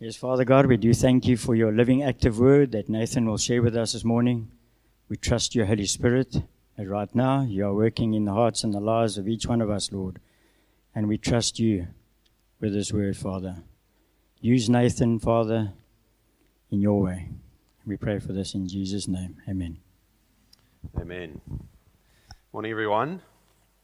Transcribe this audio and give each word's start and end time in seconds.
Yes, 0.00 0.14
Father 0.14 0.44
God, 0.44 0.66
we 0.66 0.76
do 0.76 0.94
thank 0.94 1.26
you 1.26 1.36
for 1.36 1.56
your 1.56 1.72
living, 1.72 2.04
active 2.04 2.38
word 2.38 2.70
that 2.70 2.88
Nathan 2.88 3.26
will 3.26 3.36
share 3.36 3.62
with 3.62 3.76
us 3.76 3.94
this 3.94 4.04
morning. 4.04 4.48
We 5.08 5.16
trust 5.16 5.56
your 5.56 5.66
Holy 5.66 5.86
Spirit 5.86 6.36
that 6.76 6.88
right 6.88 7.12
now 7.16 7.42
you 7.42 7.66
are 7.66 7.74
working 7.74 8.14
in 8.14 8.24
the 8.24 8.32
hearts 8.32 8.62
and 8.62 8.72
the 8.72 8.78
lives 8.78 9.18
of 9.18 9.26
each 9.26 9.46
one 9.46 9.60
of 9.60 9.70
us, 9.70 9.90
Lord. 9.90 10.20
And 10.94 11.08
we 11.08 11.18
trust 11.18 11.58
you 11.58 11.88
with 12.60 12.74
this 12.74 12.92
word, 12.92 13.16
Father. 13.16 13.56
Use 14.40 14.70
Nathan, 14.70 15.18
Father, 15.18 15.72
in 16.70 16.80
your 16.80 17.00
way. 17.00 17.30
We 17.84 17.96
pray 17.96 18.20
for 18.20 18.32
this 18.32 18.54
in 18.54 18.68
Jesus' 18.68 19.08
name. 19.08 19.38
Amen. 19.48 19.78
Amen. 20.96 21.40
Morning, 22.52 22.70
everyone. 22.70 23.20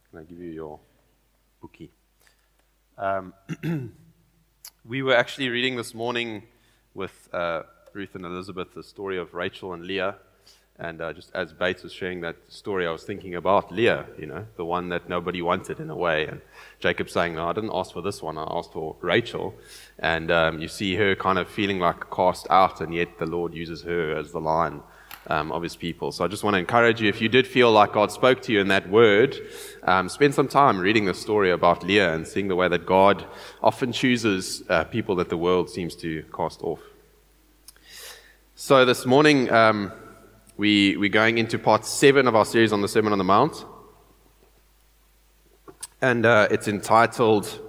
Can 0.09 0.19
I 0.19 0.23
give 0.23 0.39
you 0.39 0.51
your 0.51 0.79
bookie? 1.59 1.91
Um, 2.97 3.33
we 4.87 5.01
were 5.01 5.15
actually 5.15 5.49
reading 5.49 5.75
this 5.75 5.95
morning 5.95 6.43
with 6.93 7.27
uh, 7.33 7.63
Ruth 7.93 8.13
and 8.13 8.23
Elizabeth 8.23 8.73
the 8.75 8.83
story 8.83 9.17
of 9.17 9.33
Rachel 9.33 9.73
and 9.73 9.83
Leah. 9.83 10.15
And 10.77 11.01
uh, 11.01 11.11
just 11.13 11.31
as 11.33 11.53
Bates 11.53 11.81
was 11.81 11.91
sharing 11.91 12.21
that 12.21 12.35
story, 12.49 12.85
I 12.85 12.91
was 12.91 13.03
thinking 13.03 13.33
about 13.33 13.71
Leah, 13.71 14.05
you 14.19 14.27
know, 14.27 14.45
the 14.57 14.65
one 14.65 14.89
that 14.89 15.09
nobody 15.09 15.41
wanted 15.41 15.79
in 15.79 15.89
a 15.89 15.95
way. 15.95 16.27
And 16.27 16.41
Jacob 16.79 17.09
saying, 17.09 17.33
No, 17.33 17.47
I 17.47 17.53
didn't 17.53 17.71
ask 17.73 17.93
for 17.93 18.01
this 18.01 18.21
one, 18.21 18.37
I 18.37 18.45
asked 18.51 18.73
for 18.73 18.95
Rachel. 19.01 19.55
And 19.97 20.29
um, 20.29 20.59
you 20.59 20.67
see 20.67 20.95
her 20.95 21.15
kind 21.15 21.39
of 21.39 21.49
feeling 21.49 21.79
like 21.79 22.11
cast 22.11 22.45
out, 22.51 22.81
and 22.81 22.93
yet 22.93 23.17
the 23.17 23.25
Lord 23.25 23.55
uses 23.55 23.83
her 23.83 24.15
as 24.15 24.33
the 24.33 24.41
lion 24.41 24.83
um, 25.27 25.51
of 25.51 25.63
his 25.63 25.75
people. 25.75 26.11
So 26.11 26.23
I 26.23 26.27
just 26.27 26.43
want 26.43 26.55
to 26.55 26.59
encourage 26.59 27.01
you 27.01 27.09
if 27.09 27.21
you 27.21 27.29
did 27.29 27.47
feel 27.47 27.71
like 27.71 27.93
God 27.93 28.11
spoke 28.11 28.41
to 28.43 28.51
you 28.51 28.59
in 28.59 28.67
that 28.69 28.89
word, 28.89 29.35
um, 29.83 30.09
spend 30.09 30.33
some 30.33 30.47
time 30.47 30.77
reading 30.79 31.05
the 31.05 31.13
story 31.13 31.51
about 31.51 31.83
Leah 31.83 32.13
and 32.13 32.27
seeing 32.27 32.47
the 32.47 32.55
way 32.55 32.67
that 32.67 32.85
God 32.85 33.25
often 33.61 33.91
chooses 33.91 34.63
uh, 34.69 34.83
people 34.85 35.15
that 35.15 35.29
the 35.29 35.37
world 35.37 35.69
seems 35.69 35.95
to 35.97 36.23
cast 36.35 36.61
off. 36.61 36.81
So 38.55 38.85
this 38.85 39.05
morning, 39.05 39.51
um, 39.51 39.91
we, 40.57 40.95
we're 40.97 41.09
going 41.09 41.37
into 41.37 41.59
part 41.59 41.85
seven 41.85 42.27
of 42.27 42.35
our 42.35 42.45
series 42.45 42.71
on 42.71 42.81
the 42.81 42.87
Sermon 42.87 43.11
on 43.11 43.17
the 43.17 43.25
Mount. 43.25 43.65
And 46.01 46.25
uh, 46.25 46.47
it's 46.51 46.67
entitled 46.67 47.59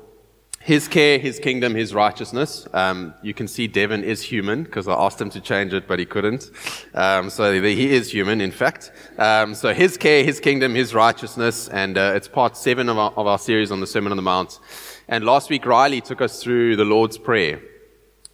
His 0.66 0.88
Care, 0.88 1.20
His 1.20 1.38
Kingdom, 1.38 1.76
His 1.76 1.94
Righteousness. 1.94 2.66
Um, 2.72 3.14
you 3.22 3.32
can 3.32 3.46
see 3.46 3.68
Devin 3.68 4.02
is 4.02 4.20
human 4.20 4.64
because 4.64 4.88
I 4.88 4.94
asked 4.94 5.20
him 5.20 5.30
to 5.30 5.40
change 5.40 5.72
it, 5.72 5.86
but 5.86 6.00
he 6.00 6.04
couldn't. 6.04 6.50
Um, 6.92 7.30
so 7.30 7.62
he 7.62 7.92
is 7.92 8.10
human, 8.10 8.40
in 8.40 8.50
fact. 8.50 8.90
Um, 9.16 9.54
so 9.54 9.72
His 9.72 9.96
Care, 9.96 10.24
His 10.24 10.40
Kingdom, 10.40 10.74
His 10.74 10.92
Righteousness. 10.92 11.68
And 11.68 11.96
uh, 11.96 12.14
it's 12.16 12.26
part 12.26 12.56
seven 12.56 12.88
of 12.88 12.98
our, 12.98 13.12
of 13.12 13.28
our 13.28 13.38
series 13.38 13.70
on 13.70 13.78
the 13.78 13.86
Sermon 13.86 14.10
on 14.10 14.16
the 14.16 14.24
Mount. 14.24 14.58
And 15.06 15.24
last 15.24 15.50
week, 15.50 15.64
Riley 15.66 16.00
took 16.00 16.20
us 16.20 16.42
through 16.42 16.74
the 16.74 16.84
Lord's 16.84 17.16
Prayer 17.16 17.62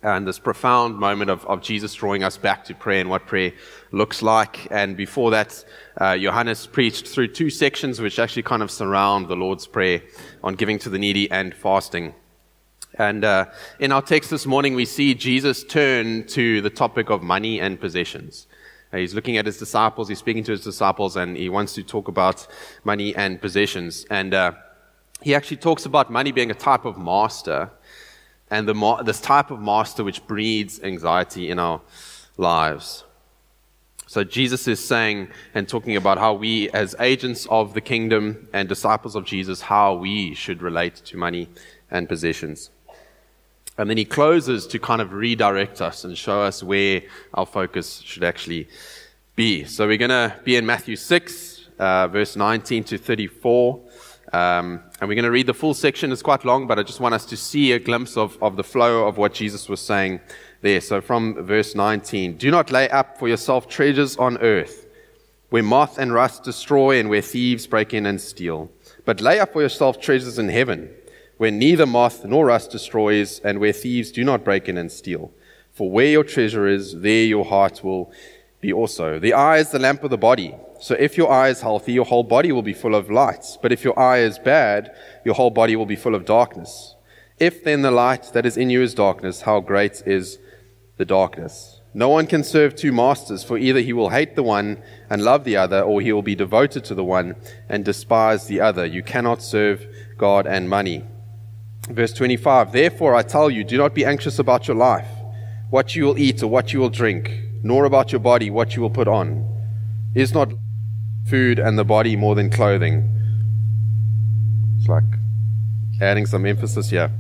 and 0.03 0.27
this 0.27 0.39
profound 0.39 0.99
moment 0.99 1.31
of, 1.31 1.45
of 1.45 1.61
Jesus 1.61 1.93
drawing 1.93 2.25
us 2.25 2.39
back 2.39 2.65
to 2.65 2.75
prayer 2.75 3.03
and 3.03 3.11
what 3.11 3.27
prayer 3.27 3.53
looks 3.91 4.23
like. 4.23 4.67
And 4.71 4.97
before 4.97 5.33
that, 5.33 5.63
uh, 5.99 6.17
Johannes 6.17 6.67
preached 6.67 7.09
through 7.09 7.29
two 7.29 7.51
sections 7.51 8.01
which 8.01 8.19
actually 8.19 8.45
kind 8.45 8.63
of 8.63 8.71
surround 8.71 9.29
the 9.29 9.37
Lord's 9.37 9.67
Prayer 9.67 10.01
on 10.43 10.55
giving 10.55 10.79
to 10.79 10.89
the 10.89 10.99
needy 10.99 11.31
and 11.31 11.55
fasting. 11.55 12.15
And 12.99 13.25
uh, 13.25 13.47
in 13.79 13.91
our 13.93 14.03
text 14.03 14.31
this 14.31 14.45
morning, 14.45 14.75
we 14.75 14.85
see 14.85 15.15
Jesus 15.15 15.65
turn 15.65 16.27
to 16.29 16.61
the 16.61 16.71
topic 16.71 17.11
of 17.11 17.23
money 17.23 17.61
and 17.61 17.81
possessions. 17.81 18.47
Uh, 18.93 18.99
he's 18.99 19.15
looking 19.15 19.39
at 19.39 19.47
his 19.47 19.59
disciples, 19.59 20.09
he's 20.09 20.19
speaking 20.19 20.45
to 20.45 20.53
his 20.53 20.63
disciples, 20.63 21.17
and 21.17 21.37
he 21.37 21.49
wants 21.49 21.73
to 21.75 21.83
talk 21.83 22.09
about 22.09 22.47
money 22.85 23.15
and 23.17 23.41
possessions. 23.41 24.05
And 24.11 24.35
uh, 24.35 24.53
he 25.23 25.35
actually 25.35 25.57
talks 25.57 25.87
about 25.87 26.11
money 26.11 26.33
being 26.33 26.51
a 26.51 26.55
type 26.55 26.85
of 26.85 26.99
master 26.99 27.71
and 28.51 28.69
the, 28.69 29.03
this 29.05 29.21
type 29.21 29.51
of 29.51 29.61
master 29.61 30.05
which 30.05 30.27
breeds 30.27 30.79
anxiety 30.83 31.49
in 31.49 31.59
our 31.59 31.81
lives. 32.37 33.05
So 34.07 34.25
Jesus 34.25 34.69
is 34.69 34.87
saying 34.87 35.29
and 35.55 35.67
talking 35.67 35.97
about 35.97 36.19
how 36.19 36.35
we, 36.35 36.69
as 36.71 36.95
agents 37.01 37.47
of 37.47 37.73
the 37.73 37.81
kingdom 37.81 38.47
and 38.53 38.69
disciples 38.69 39.17
of 39.17 39.25
Jesus, 39.25 39.63
how 39.63 39.95
we 39.95 40.35
should 40.35 40.61
relate 40.61 40.97
to 40.97 41.17
money 41.17 41.49
and 41.91 42.07
possessions. 42.07 42.69
And 43.79 43.89
then 43.89 43.97
he 43.97 44.05
closes 44.05 44.67
to 44.69 44.79
kind 44.79 45.01
of 45.01 45.13
redirect 45.13 45.81
us 45.81 46.05
and 46.05 46.17
show 46.17 46.43
us 46.43 46.63
where 46.63 47.03
our 47.35 47.47
focus 47.47 48.03
should 48.05 48.25
actually 48.25 48.69
be. 49.35 49.65
So 49.65 49.87
we're 49.87 49.97
going 49.97 50.11
to 50.11 50.39
be 50.45 50.57
in 50.57 50.67
Matthew 50.67 50.97
6, 50.97 51.69
uh, 51.79 52.09
verse 52.09 52.37
19 52.37 52.85
to 52.85 52.99
34. 52.99 53.81
Um, 54.33 54.83
and 55.01 55.09
we're 55.09 55.15
going 55.15 55.25
to 55.25 55.31
read 55.31 55.47
the 55.47 55.55
full 55.55 55.75
section. 55.75 56.11
It's 56.11 56.23
quite 56.23 56.45
long, 56.45 56.67
but 56.67 56.79
I 56.79 56.83
just 56.83 57.01
want 57.01 57.15
us 57.15 57.27
to 57.27 57.37
see 57.37 57.73
a 57.73 57.79
glimpse 57.79 58.17
of, 58.17 58.43
of 58.43 58.57
the 58.57 58.65
flow 58.65 59.07
of 59.07 59.19
what 59.19 59.35
Jesus 59.35 59.69
was 59.69 59.81
saying 59.81 60.21
there. 60.63 60.81
So 60.81 61.01
from 61.01 61.35
verse 61.45 61.75
19 61.75 62.37
Do 62.37 62.51
not 62.51 62.71
lay 62.71 62.89
up 62.89 63.19
for 63.19 63.29
yourself 63.29 63.69
treasures 63.69 64.17
on 64.17 64.39
earth, 64.39 64.87
where 65.51 65.63
moth 65.63 65.99
and 65.99 66.15
rust 66.15 66.45
destroy 66.45 66.99
and 66.99 67.11
where 67.11 67.21
thieves 67.21 67.67
break 67.67 67.93
in 67.93 68.07
and 68.07 68.21
steal. 68.21 68.71
But 69.05 69.21
lay 69.21 69.39
up 69.39 69.53
for 69.53 69.61
yourself 69.61 70.01
treasures 70.01 70.39
in 70.39 70.49
heaven, 70.49 70.91
where 71.37 71.51
neither 71.51 71.87
moth 71.87 72.25
nor 72.25 72.47
rust 72.47 72.71
destroys 72.71 73.41
and 73.41 73.59
where 73.59 73.73
thieves 73.73 74.13
do 74.13 74.25
not 74.25 74.45
break 74.45 74.69
in 74.69 74.79
and 74.79 74.91
steal. 74.93 75.33
For 75.73 75.91
where 75.91 76.07
your 76.07 76.25
treasure 76.25 76.67
is, 76.67 77.01
there 77.01 77.25
your 77.25 77.45
heart 77.45 77.83
will 77.83 78.13
be 78.61 78.73
also. 78.73 79.19
The 79.19 79.33
eye 79.33 79.59
is 79.59 79.71
the 79.71 79.79
lamp 79.79 80.05
of 80.05 80.11
the 80.11 80.19
body. 80.19 80.55
So 80.81 80.95
if 80.95 81.17
your 81.17 81.31
eye 81.31 81.49
is 81.49 81.61
healthy, 81.61 81.93
your 81.93 82.05
whole 82.05 82.25
body 82.25 82.53
will 82.53 82.63
be 82.63 82.75
full 82.75 82.95
of 82.95 83.11
light. 83.11 83.45
But 83.63 83.73
if 83.73 83.85
your 83.85 83.99
eye 83.99 84.19
is 84.19 84.39
bad, 84.39 84.95
your 85.25 85.35
whole 85.35 85.51
body 85.51 85.77
will 85.77 85.87
be 85.87 85.97
full 85.97 86.15
of 86.15 86.25
darkness. 86.25 86.95
If 87.39 87.65
then 87.65 87.83
the 87.83 87.91
light 87.91 88.31
that 88.35 88.47
is 88.47 88.57
in 88.57 88.71
you 88.71 88.83
is 88.83 88.95
darkness, 88.95 89.43
how 89.43 89.61
great 89.61 90.03
is 90.07 90.39
the 90.97 91.05
darkness? 91.05 91.81
No 91.95 92.09
one 92.09 92.27
can 92.27 92.43
serve 92.43 92.75
two 92.75 92.93
masters, 92.93 93.45
for 93.45 93.59
either 93.59 93.81
he 93.81 93.93
will 93.93 94.09
hate 94.09 94.35
the 94.35 94.43
one 94.43 94.83
and 95.11 95.23
love 95.23 95.45
the 95.45 95.57
other, 95.57 95.83
or 95.83 96.01
he 96.01 96.13
will 96.13 96.23
be 96.23 96.35
devoted 96.35 96.85
to 96.85 96.95
the 96.95 97.05
one 97.05 97.37
and 97.69 97.85
despise 97.85 98.47
the 98.47 98.61
other. 98.61 98.87
You 98.87 99.03
cannot 99.03 99.43
serve 99.43 99.87
God 100.17 100.47
and 100.47 100.71
money. 100.71 101.05
Verse 101.89 102.13
25 102.13 102.73
Therefore 102.73 103.15
I 103.15 103.23
tell 103.23 103.51
you, 103.51 103.65
do 103.65 103.77
not 103.77 103.95
be 103.95 104.05
anxious 104.05 104.39
about 104.39 104.69
your 104.69 104.77
life, 104.77 105.09
what 105.71 105.95
you 105.97 106.05
will 106.05 106.19
eat 106.19 106.43
or 106.43 106.49
what 106.49 106.73
you 106.73 106.81
will 106.81 106.91
drink 106.91 107.43
nor 107.63 107.85
about 107.85 108.11
your 108.13 108.21
body 108.21 108.51
what 108.51 108.75
you 108.75 108.83
will 108.83 108.91
put 108.91 109.09
on. 109.09 109.49
Is 110.15 110.35
not 110.35 110.53
food 111.27 111.59
and 111.59 111.79
the 111.79 111.85
body 111.85 112.17
more 112.17 112.35
than 112.35 112.51
clothing? 112.51 113.09
It's 114.79 114.89
like 114.89 115.05
adding 116.01 116.27
some 116.27 116.45
emphasis 116.45 116.91
here. 116.91 117.11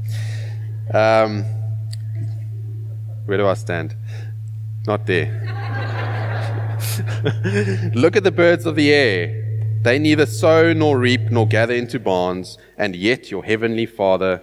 Um, 0.93 1.45
where 3.25 3.39
do 3.39 3.47
I 3.47 3.55
stand? 3.55 3.97
Not 4.87 5.06
there. 5.06 5.31
Look 7.95 8.17
at 8.17 8.25
the 8.25 8.33
birds 8.34 8.67
of 8.67 8.75
the 8.75 8.93
air. 8.93 9.39
They 9.83 9.99
neither 9.99 10.27
sow 10.27 10.72
nor 10.72 10.99
reap 10.99 11.31
nor 11.31 11.47
gather 11.47 11.75
into 11.75 11.99
barns, 11.99 12.59
and 12.77 12.95
yet 12.95 13.31
your 13.31 13.45
heavenly 13.45 13.87
Father 13.87 14.43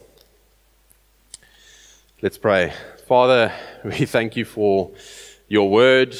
Let's 2.23 2.37
pray. 2.37 2.71
Father, 3.07 3.51
we 3.83 4.05
thank 4.05 4.35
you 4.35 4.45
for 4.45 4.91
your 5.47 5.71
word. 5.71 6.15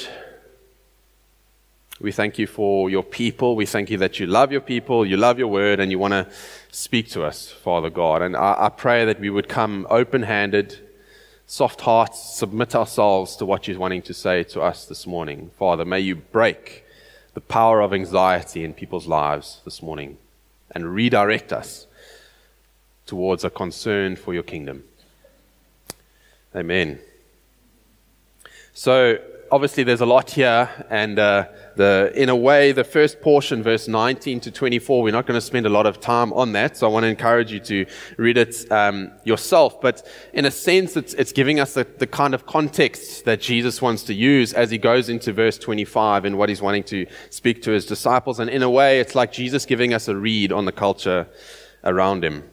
We 1.99 2.11
thank 2.11 2.39
you 2.39 2.47
for 2.47 2.89
your 2.89 3.03
people. 3.03 3.55
We 3.55 3.67
thank 3.67 3.91
you 3.91 3.99
that 3.99 4.19
you 4.19 4.25
love 4.25 4.51
your 4.51 4.61
people, 4.61 5.05
you 5.05 5.15
love 5.15 5.37
your 5.37 5.49
word, 5.49 5.79
and 5.79 5.91
you 5.91 5.99
want 5.99 6.13
to 6.13 6.27
speak 6.71 7.09
to 7.09 7.23
us, 7.23 7.51
Father 7.51 7.91
God. 7.91 8.23
And 8.23 8.35
I, 8.35 8.55
I 8.61 8.69
pray 8.69 9.05
that 9.05 9.19
we 9.19 9.29
would 9.29 9.47
come 9.47 9.85
open 9.91 10.23
handed, 10.23 10.79
soft 11.45 11.81
hearts, 11.81 12.33
submit 12.33 12.73
ourselves 12.73 13.35
to 13.35 13.45
what 13.45 13.67
you're 13.67 13.77
wanting 13.77 14.01
to 14.01 14.13
say 14.15 14.43
to 14.45 14.61
us 14.61 14.85
this 14.85 15.05
morning. 15.05 15.51
Father, 15.59 15.85
may 15.85 15.99
you 15.99 16.15
break 16.15 16.83
the 17.35 17.41
power 17.41 17.79
of 17.79 17.93
anxiety 17.93 18.63
in 18.63 18.73
people's 18.73 19.05
lives 19.05 19.61
this 19.65 19.83
morning 19.83 20.17
and 20.71 20.95
redirect 20.95 21.53
us 21.53 21.85
towards 23.05 23.43
a 23.43 23.51
concern 23.51 24.15
for 24.15 24.33
your 24.33 24.41
kingdom. 24.41 24.85
Amen. 26.53 26.99
So, 28.73 29.19
obviously, 29.49 29.83
there's 29.83 30.01
a 30.01 30.05
lot 30.05 30.31
here, 30.31 30.69
and 30.89 31.17
uh, 31.17 31.45
the, 31.77 32.11
in 32.13 32.27
a 32.27 32.35
way, 32.35 32.73
the 32.73 32.83
first 32.83 33.21
portion, 33.21 33.63
verse 33.63 33.87
19 33.87 34.41
to 34.41 34.51
24, 34.51 35.01
we're 35.01 35.11
not 35.11 35.25
going 35.25 35.37
to 35.37 35.45
spend 35.45 35.65
a 35.65 35.69
lot 35.69 35.85
of 35.85 36.01
time 36.01 36.33
on 36.33 36.51
that, 36.51 36.75
so 36.75 36.87
I 36.87 36.89
want 36.89 37.03
to 37.05 37.07
encourage 37.07 37.53
you 37.53 37.61
to 37.61 37.85
read 38.17 38.37
it 38.37 38.69
um, 38.69 39.11
yourself. 39.23 39.79
But 39.79 40.05
in 40.33 40.43
a 40.43 40.51
sense, 40.51 40.97
it's, 40.97 41.13
it's 41.13 41.31
giving 41.31 41.61
us 41.61 41.73
the, 41.73 41.87
the 41.99 42.07
kind 42.07 42.33
of 42.33 42.45
context 42.45 43.23
that 43.23 43.39
Jesus 43.39 43.81
wants 43.81 44.03
to 44.03 44.13
use 44.13 44.51
as 44.51 44.71
he 44.71 44.77
goes 44.77 45.07
into 45.07 45.31
verse 45.31 45.57
25 45.57 46.25
and 46.25 46.37
what 46.37 46.49
he's 46.49 46.61
wanting 46.61 46.83
to 46.83 47.05
speak 47.29 47.61
to 47.61 47.71
his 47.71 47.85
disciples. 47.85 48.39
And 48.39 48.49
in 48.49 48.61
a 48.61 48.69
way, 48.69 48.99
it's 48.99 49.15
like 49.15 49.31
Jesus 49.31 49.65
giving 49.65 49.93
us 49.93 50.09
a 50.09 50.15
read 50.17 50.51
on 50.51 50.65
the 50.65 50.73
culture 50.73 51.27
around 51.85 52.25
him 52.25 52.43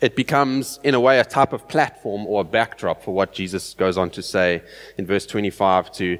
it 0.00 0.14
becomes, 0.14 0.78
in 0.84 0.94
a 0.94 1.00
way, 1.00 1.18
a 1.18 1.24
type 1.24 1.52
of 1.52 1.66
platform 1.66 2.26
or 2.26 2.42
a 2.42 2.44
backdrop 2.44 3.02
for 3.02 3.12
what 3.12 3.32
Jesus 3.32 3.74
goes 3.74 3.98
on 3.98 4.10
to 4.10 4.22
say 4.22 4.62
in 4.96 5.06
verse 5.06 5.26
25 5.26 5.90
to 5.92 6.18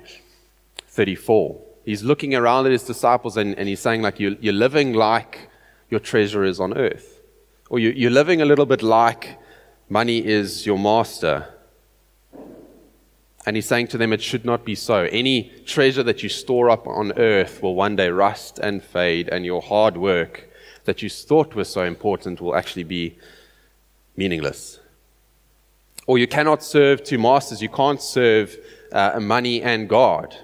34. 0.88 1.60
He's 1.84 2.02
looking 2.02 2.34
around 2.34 2.66
at 2.66 2.72
his 2.72 2.82
disciples 2.82 3.36
and, 3.36 3.56
and 3.56 3.68
he's 3.68 3.80
saying, 3.80 4.02
like, 4.02 4.18
you're, 4.18 4.36
you're, 4.40 4.52
living 4.52 4.94
like 4.94 5.48
your 5.90 6.00
treasure 6.00 6.44
is 6.44 6.58
on 6.58 6.76
earth. 6.76 7.20
Or 7.70 7.78
you, 7.78 7.90
you're 7.90 8.10
living 8.10 8.42
a 8.42 8.44
little 8.44 8.66
bit 8.66 8.82
like 8.82 9.38
money 9.88 10.26
is 10.26 10.66
your 10.66 10.78
master. 10.78 11.54
And 13.46 13.56
he's 13.56 13.66
saying 13.66 13.86
to 13.88 13.98
them, 13.98 14.12
it 14.12 14.20
should 14.20 14.44
not 14.44 14.64
be 14.64 14.74
so. 14.74 15.04
Any 15.04 15.52
treasure 15.64 16.02
that 16.02 16.22
you 16.22 16.28
store 16.28 16.68
up 16.68 16.86
on 16.88 17.12
earth 17.12 17.62
will 17.62 17.76
one 17.76 17.94
day 17.94 18.08
rust 18.10 18.58
and 18.58 18.82
fade, 18.82 19.28
and 19.28 19.46
your 19.46 19.62
hard 19.62 19.96
work 19.96 20.50
that 20.84 21.00
you 21.00 21.08
thought 21.08 21.54
was 21.54 21.68
so 21.68 21.84
important 21.84 22.40
will 22.40 22.56
actually 22.56 22.84
be 22.84 23.16
meaningless. 24.18 24.80
Or 26.06 26.18
you 26.18 26.26
cannot 26.26 26.62
serve 26.62 27.04
two 27.04 27.18
masters. 27.18 27.62
You 27.62 27.68
can't 27.68 28.02
serve 28.02 28.56
uh, 28.92 29.20
money 29.20 29.62
and 29.62 29.88
God. 29.88 30.34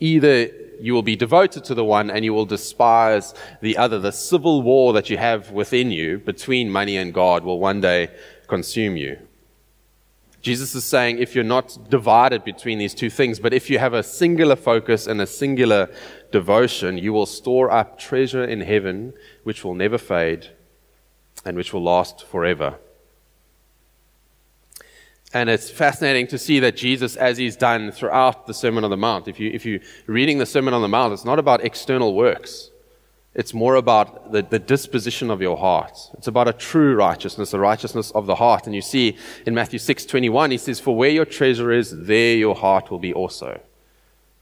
Either 0.00 0.48
you 0.80 0.94
will 0.94 1.02
be 1.02 1.16
devoted 1.16 1.64
to 1.64 1.74
the 1.74 1.84
one 1.84 2.08
and 2.10 2.24
you 2.24 2.32
will 2.32 2.46
despise 2.46 3.34
the 3.60 3.76
other. 3.76 3.98
The 3.98 4.12
civil 4.12 4.62
war 4.62 4.92
that 4.92 5.10
you 5.10 5.16
have 5.16 5.50
within 5.50 5.90
you 5.90 6.18
between 6.18 6.70
money 6.70 6.96
and 6.96 7.12
God 7.12 7.42
will 7.42 7.58
one 7.58 7.80
day 7.80 8.10
consume 8.46 8.96
you. 8.96 9.18
Jesus 10.40 10.74
is 10.76 10.84
saying 10.84 11.18
if 11.18 11.34
you're 11.34 11.42
not 11.42 11.90
divided 11.90 12.44
between 12.44 12.78
these 12.78 12.94
two 12.94 13.10
things, 13.10 13.40
but 13.40 13.52
if 13.52 13.68
you 13.68 13.80
have 13.80 13.92
a 13.92 14.04
singular 14.04 14.54
focus 14.54 15.08
and 15.08 15.20
a 15.20 15.26
singular 15.26 15.90
devotion, 16.30 16.96
you 16.96 17.12
will 17.12 17.26
store 17.26 17.72
up 17.72 17.98
treasure 17.98 18.44
in 18.44 18.60
heaven 18.60 19.14
which 19.42 19.64
will 19.64 19.74
never 19.74 19.98
fade 19.98 20.50
and 21.44 21.56
which 21.56 21.72
will 21.72 21.82
last 21.82 22.24
forever. 22.24 22.78
And 25.34 25.50
it's 25.50 25.70
fascinating 25.70 26.26
to 26.28 26.38
see 26.38 26.58
that 26.60 26.76
Jesus, 26.76 27.14
as 27.14 27.36
he's 27.36 27.56
done 27.56 27.92
throughout 27.92 28.46
the 28.46 28.54
Sermon 28.54 28.84
on 28.84 28.90
the 28.90 28.96
Mount, 28.96 29.28
if, 29.28 29.38
you, 29.38 29.50
if 29.50 29.66
you're 29.66 29.80
reading 30.06 30.38
the 30.38 30.46
Sermon 30.46 30.72
on 30.72 30.80
the 30.80 30.88
Mount, 30.88 31.12
it's 31.12 31.24
not 31.24 31.38
about 31.38 31.62
external 31.64 32.14
works. 32.14 32.70
It's 33.34 33.52
more 33.52 33.76
about 33.76 34.32
the, 34.32 34.42
the 34.42 34.58
disposition 34.58 35.30
of 35.30 35.42
your 35.42 35.56
heart. 35.56 35.96
It's 36.14 36.26
about 36.26 36.48
a 36.48 36.52
true 36.52 36.96
righteousness, 36.96 37.50
the 37.50 37.60
righteousness 37.60 38.10
of 38.12 38.26
the 38.26 38.34
heart. 38.36 38.66
And 38.66 38.74
you 38.74 38.80
see 38.80 39.16
in 39.44 39.54
Matthew 39.54 39.78
6 39.78 40.06
21, 40.06 40.50
he 40.50 40.58
says, 40.58 40.80
For 40.80 40.96
where 40.96 41.10
your 41.10 41.26
treasure 41.26 41.70
is, 41.70 42.06
there 42.06 42.34
your 42.34 42.56
heart 42.56 42.90
will 42.90 42.98
be 42.98 43.12
also. 43.12 43.60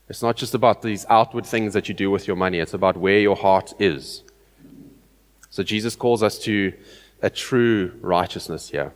It's 0.08 0.22
not 0.22 0.36
just 0.36 0.54
about 0.54 0.82
these 0.82 1.04
outward 1.10 1.44
things 1.44 1.74
that 1.74 1.88
you 1.88 1.94
do 1.94 2.12
with 2.12 2.28
your 2.28 2.36
money, 2.36 2.58
it's 2.60 2.74
about 2.74 2.96
where 2.96 3.18
your 3.18 3.36
heart 3.36 3.74
is. 3.80 4.22
So 5.50 5.62
Jesus 5.62 5.96
calls 5.96 6.22
us 6.22 6.38
to 6.40 6.72
a 7.20 7.28
true 7.28 7.92
righteousness 8.00 8.70
here. 8.70 8.94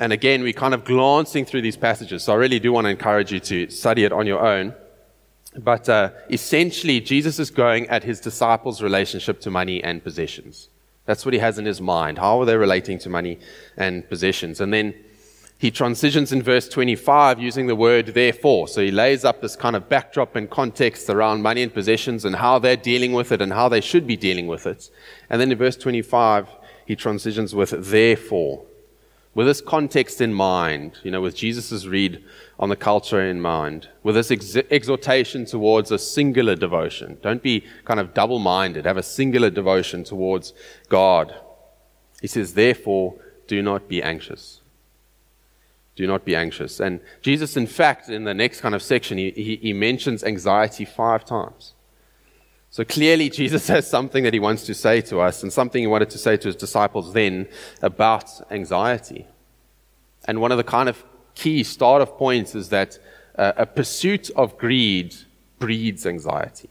And 0.00 0.12
again, 0.12 0.42
we're 0.42 0.52
kind 0.52 0.74
of 0.74 0.84
glancing 0.84 1.44
through 1.44 1.62
these 1.62 1.76
passages, 1.76 2.24
so 2.24 2.32
I 2.32 2.36
really 2.36 2.58
do 2.58 2.72
want 2.72 2.86
to 2.86 2.90
encourage 2.90 3.32
you 3.32 3.40
to 3.40 3.70
study 3.70 4.04
it 4.04 4.12
on 4.12 4.26
your 4.26 4.44
own. 4.44 4.74
But 5.56 5.88
uh, 5.88 6.10
essentially, 6.30 7.00
Jesus 7.00 7.38
is 7.38 7.50
going 7.50 7.88
at 7.88 8.02
his 8.02 8.18
disciples' 8.18 8.82
relationship 8.82 9.40
to 9.42 9.50
money 9.50 9.82
and 9.82 10.02
possessions. 10.02 10.68
That's 11.06 11.24
what 11.24 11.32
he 11.32 11.38
has 11.38 11.58
in 11.58 11.64
his 11.64 11.80
mind. 11.80 12.18
How 12.18 12.40
are 12.40 12.44
they 12.44 12.56
relating 12.56 12.98
to 13.00 13.08
money 13.08 13.38
and 13.76 14.08
possessions? 14.08 14.60
And 14.60 14.72
then 14.72 14.94
he 15.58 15.70
transitions 15.70 16.32
in 16.32 16.42
verse 16.42 16.68
25 16.68 17.38
using 17.38 17.68
the 17.68 17.76
word 17.76 18.08
therefore. 18.08 18.66
So 18.66 18.82
he 18.82 18.90
lays 18.90 19.24
up 19.24 19.40
this 19.40 19.54
kind 19.54 19.76
of 19.76 19.88
backdrop 19.88 20.34
and 20.34 20.50
context 20.50 21.08
around 21.08 21.42
money 21.42 21.62
and 21.62 21.72
possessions 21.72 22.24
and 22.24 22.36
how 22.36 22.58
they're 22.58 22.76
dealing 22.76 23.12
with 23.12 23.30
it 23.30 23.40
and 23.40 23.52
how 23.52 23.68
they 23.68 23.80
should 23.80 24.06
be 24.06 24.16
dealing 24.16 24.46
with 24.46 24.66
it. 24.66 24.90
And 25.30 25.40
then 25.40 25.52
in 25.52 25.58
verse 25.58 25.76
25, 25.76 26.48
he 26.86 26.96
transitions 26.96 27.54
with 27.54 27.70
therefore 27.90 28.64
with 29.34 29.46
this 29.46 29.60
context 29.60 30.20
in 30.20 30.32
mind, 30.32 30.98
you 31.02 31.10
know, 31.10 31.20
with 31.20 31.34
Jesus' 31.34 31.86
read 31.86 32.22
on 32.58 32.68
the 32.68 32.76
culture 32.76 33.20
in 33.20 33.40
mind, 33.40 33.88
with 34.02 34.14
this 34.14 34.30
ex- 34.30 34.56
exhortation 34.70 35.44
towards 35.44 35.90
a 35.90 35.98
singular 35.98 36.54
devotion. 36.54 37.18
Don't 37.20 37.42
be 37.42 37.64
kind 37.84 37.98
of 37.98 38.14
double 38.14 38.38
minded, 38.38 38.84
have 38.84 38.96
a 38.96 39.02
singular 39.02 39.50
devotion 39.50 40.04
towards 40.04 40.52
God. 40.88 41.34
He 42.20 42.28
says, 42.28 42.54
therefore, 42.54 43.16
do 43.46 43.60
not 43.60 43.88
be 43.88 44.02
anxious. 44.02 44.60
Do 45.96 46.06
not 46.06 46.24
be 46.24 46.34
anxious. 46.34 46.80
And 46.80 47.00
Jesus, 47.20 47.56
in 47.56 47.66
fact, 47.66 48.08
in 48.08 48.24
the 48.24 48.34
next 48.34 48.60
kind 48.60 48.74
of 48.74 48.82
section, 48.82 49.18
he, 49.18 49.30
he, 49.30 49.56
he 49.56 49.72
mentions 49.72 50.24
anxiety 50.24 50.84
five 50.84 51.24
times. 51.24 51.73
So 52.74 52.84
clearly, 52.84 53.30
Jesus 53.30 53.68
has 53.74 53.88
something 53.88 54.24
that 54.24 54.34
he 54.34 54.40
wants 54.40 54.64
to 54.64 54.74
say 54.74 55.00
to 55.02 55.20
us 55.20 55.44
and 55.44 55.52
something 55.52 55.80
he 55.80 55.86
wanted 55.86 56.10
to 56.10 56.18
say 56.18 56.36
to 56.36 56.48
his 56.48 56.56
disciples 56.56 57.12
then 57.12 57.46
about 57.80 58.28
anxiety. 58.50 59.28
And 60.24 60.40
one 60.40 60.50
of 60.50 60.58
the 60.58 60.64
kind 60.64 60.88
of 60.88 61.04
key 61.36 61.62
start 61.62 62.02
of 62.02 62.18
points 62.18 62.56
is 62.56 62.70
that 62.70 62.98
uh, 63.38 63.52
a 63.56 63.64
pursuit 63.64 64.28
of 64.30 64.58
greed 64.58 65.14
breeds 65.60 66.04
anxiety. 66.04 66.68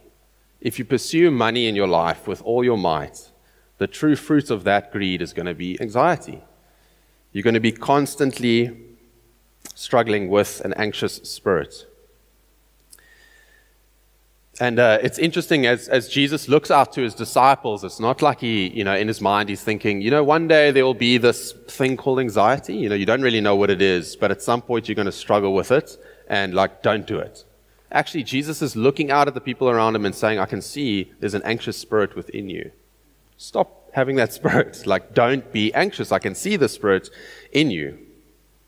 If 0.59 0.77
you 0.77 0.83
pursue 0.83 1.31
money 1.31 1.67
in 1.67 1.73
your 1.73 1.87
life 1.87 2.27
with 2.27 2.41
all 2.41 2.65
your 2.65 2.77
might, 2.77 3.31
the 3.77 3.87
true 3.87 4.17
fruit 4.17 4.51
of 4.51 4.65
that 4.65 4.91
greed 4.91 5.21
is 5.21 5.31
going 5.31 5.45
to 5.45 5.53
be 5.53 5.79
anxiety. 5.79 6.43
You're 7.31 7.43
going 7.43 7.53
to 7.53 7.61
be 7.61 7.71
constantly 7.71 8.77
struggling 9.73 10.27
with 10.27 10.59
an 10.65 10.73
anxious 10.73 11.15
spirit. 11.23 11.85
And 14.63 14.79
uh, 14.79 14.97
it's 15.03 15.19
interesting 15.19 15.65
as, 15.65 15.89
as 15.89 16.07
Jesus 16.07 16.47
looks 16.47 16.71
out 16.71 16.93
to 16.93 17.01
his 17.01 17.13
disciples, 17.13 17.83
it's 17.83 17.99
not 17.99 18.21
like 18.21 18.39
he, 18.39 18.69
you 18.69 18.85
know, 18.85 18.95
in 18.95 19.09
his 19.09 19.19
mind 19.19 19.49
he's 19.49 19.61
thinking, 19.61 19.99
you 20.01 20.09
know, 20.09 20.23
one 20.23 20.47
day 20.47 20.71
there 20.71 20.85
will 20.85 20.93
be 20.93 21.17
this 21.17 21.51
thing 21.67 21.97
called 21.97 22.21
anxiety. 22.21 22.77
You 22.77 22.87
know, 22.87 22.95
you 22.95 23.05
don't 23.05 23.21
really 23.21 23.41
know 23.41 23.57
what 23.57 23.69
it 23.69 23.81
is, 23.81 24.15
but 24.15 24.31
at 24.31 24.41
some 24.41 24.61
point 24.61 24.87
you're 24.87 24.95
going 24.95 25.13
to 25.13 25.19
struggle 25.25 25.53
with 25.53 25.69
it 25.69 25.97
and 26.29 26.53
like, 26.53 26.81
don't 26.81 27.05
do 27.05 27.19
it. 27.19 27.43
Actually, 27.91 28.23
Jesus 28.23 28.61
is 28.61 28.73
looking 28.73 29.11
out 29.11 29.27
at 29.27 29.33
the 29.33 29.41
people 29.41 29.69
around 29.69 29.97
him 29.97 30.05
and 30.05 30.15
saying, 30.15 30.39
I 30.39 30.45
can 30.45 30.61
see 30.61 31.11
there's 31.19 31.33
an 31.33 31.43
anxious 31.43 31.75
spirit 31.75 32.15
within 32.15 32.49
you. 32.49 32.71
Stop 33.35 33.91
having 33.91 34.15
that 34.15 34.31
spirit. 34.39 34.87
Like, 34.87 35.13
don't 35.13 35.51
be 35.51 35.73
anxious. 35.73 36.09
I 36.13 36.19
can 36.19 36.35
see 36.35 36.55
the 36.55 36.69
spirit 36.69 37.09
in 37.51 37.69
you. 37.69 37.99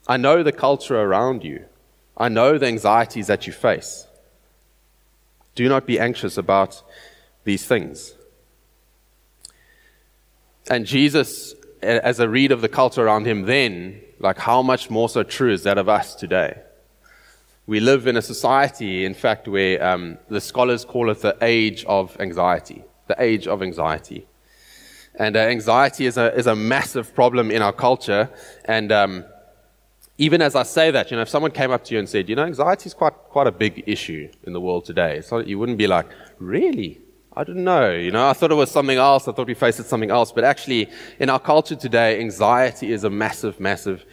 I 0.10 0.18
know 0.18 0.44
the 0.44 0.52
culture 0.52 1.00
around 1.00 1.46
you. 1.46 1.68
I 2.18 2.28
know 2.28 2.58
the 2.58 2.68
anxieties 2.68 3.28
that 3.28 3.48
you 3.48 3.54
face. 3.54 4.08
Do 5.56 5.68
not 5.70 5.88
be 5.88 6.00
anxious 6.00 6.38
about 6.38 6.84
these 7.46 7.66
things. 7.66 8.14
And 10.70 10.86
Jesus, 10.86 11.56
as 11.82 12.20
a 12.20 12.28
read 12.28 12.52
of 12.52 12.62
the 12.62 12.70
culture 12.70 13.06
around 13.06 13.26
him 13.26 13.44
then, 13.44 14.02
like 14.20 14.38
how 14.38 14.62
much 14.62 14.90
more 14.90 15.10
so 15.10 15.24
true 15.24 15.52
is 15.52 15.64
that 15.64 15.78
of 15.78 15.88
us 15.88 16.16
today? 16.16 16.62
We 17.68 17.80
live 17.80 18.06
in 18.06 18.16
a 18.16 18.22
society, 18.22 19.06
in 19.06 19.14
fact, 19.14 19.48
where 19.48 19.84
um, 19.84 20.18
the 20.30 20.42
scholars 20.42 20.86
call 20.86 21.10
it 21.10 21.22
the 21.22 21.38
age 21.42 21.84
of 21.86 22.16
anxiety. 22.20 22.84
The 23.08 23.16
age 23.20 23.48
of 23.48 23.64
anxiety. 23.64 24.28
And 25.16 25.36
uh, 25.36 25.40
anxiety 25.40 26.06
is 26.06 26.18
a, 26.18 26.36
is 26.36 26.48
a 26.48 26.56
massive 26.56 27.16
problem 27.16 27.50
in 27.50 27.62
our 27.62 27.74
culture. 27.74 28.30
And 28.66 28.92
um, 28.92 29.26
even 30.18 30.42
as 30.42 30.56
I 30.56 30.64
say 30.64 30.92
that, 30.92 31.12
you 31.12 31.18
know, 31.18 31.24
if 31.24 31.30
someone 31.30 31.52
came 31.52 31.72
up 31.72 31.84
to 31.86 31.94
you 31.94 32.00
and 32.00 32.08
said, 32.08 32.30
you 32.30 32.36
know, 32.36 32.46
anxiety 32.46 32.88
is 32.88 32.94
quite, 32.94 33.14
quite 33.14 33.48
a 33.48 33.52
big 33.52 33.84
issue 33.86 34.30
in 34.44 34.54
the 34.54 34.62
world 34.62 34.86
today, 34.86 35.22
so 35.22 35.40
you 35.40 35.60
wouldn't 35.60 35.78
be 35.78 35.88
like, 35.88 36.08
really? 36.40 37.02
I 37.38 37.44
didn't 37.44 37.66
know. 37.66 37.92
You 37.92 38.12
know, 38.12 38.30
I 38.30 38.34
thought 38.34 38.52
it 38.52 38.56
was 38.56 38.72
something 38.72 38.98
else. 38.98 39.28
I 39.28 39.34
thought 39.34 39.48
we 39.48 39.56
faced 39.56 39.82
it 39.82 39.88
something 39.88 40.10
else. 40.10 40.32
But 40.32 40.46
actually, 40.46 40.90
in 41.20 41.30
our 41.30 41.40
culture 41.40 41.76
today, 41.76 42.18
anxiety 42.22 42.94
is 42.94 43.04
a 43.04 43.10
massive, 43.10 43.60
massive 43.60 44.06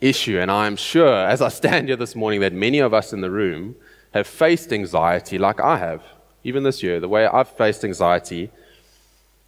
issue. 0.00 0.38
And 0.38 0.50
I'm 0.50 0.76
sure, 0.76 1.14
as 1.14 1.42
I 1.42 1.48
stand 1.48 1.88
here 1.88 1.96
this 1.96 2.16
morning, 2.16 2.40
that 2.40 2.54
many 2.54 2.78
of 2.78 2.94
us 2.94 3.12
in 3.12 3.20
the 3.20 3.30
room 3.30 3.76
have 4.14 4.26
faced 4.26 4.72
anxiety 4.72 5.36
like 5.36 5.60
I 5.60 5.76
have, 5.76 6.02
even 6.44 6.62
this 6.62 6.82
year, 6.82 6.98
the 6.98 7.08
way 7.08 7.26
I've 7.26 7.48
faced 7.48 7.84
anxiety, 7.84 8.50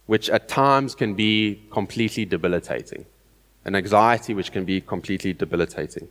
which 0.05 0.29
at 0.29 0.47
times 0.47 0.93
can 0.93 1.15
be 1.15 1.63
completely 1.71 2.25
debilitating. 2.25 3.05
An 3.65 3.75
anxiety 3.75 4.33
which 4.33 4.51
can 4.51 4.63
be 4.63 4.79
completely 4.79 5.33
debilitating. 5.33 6.07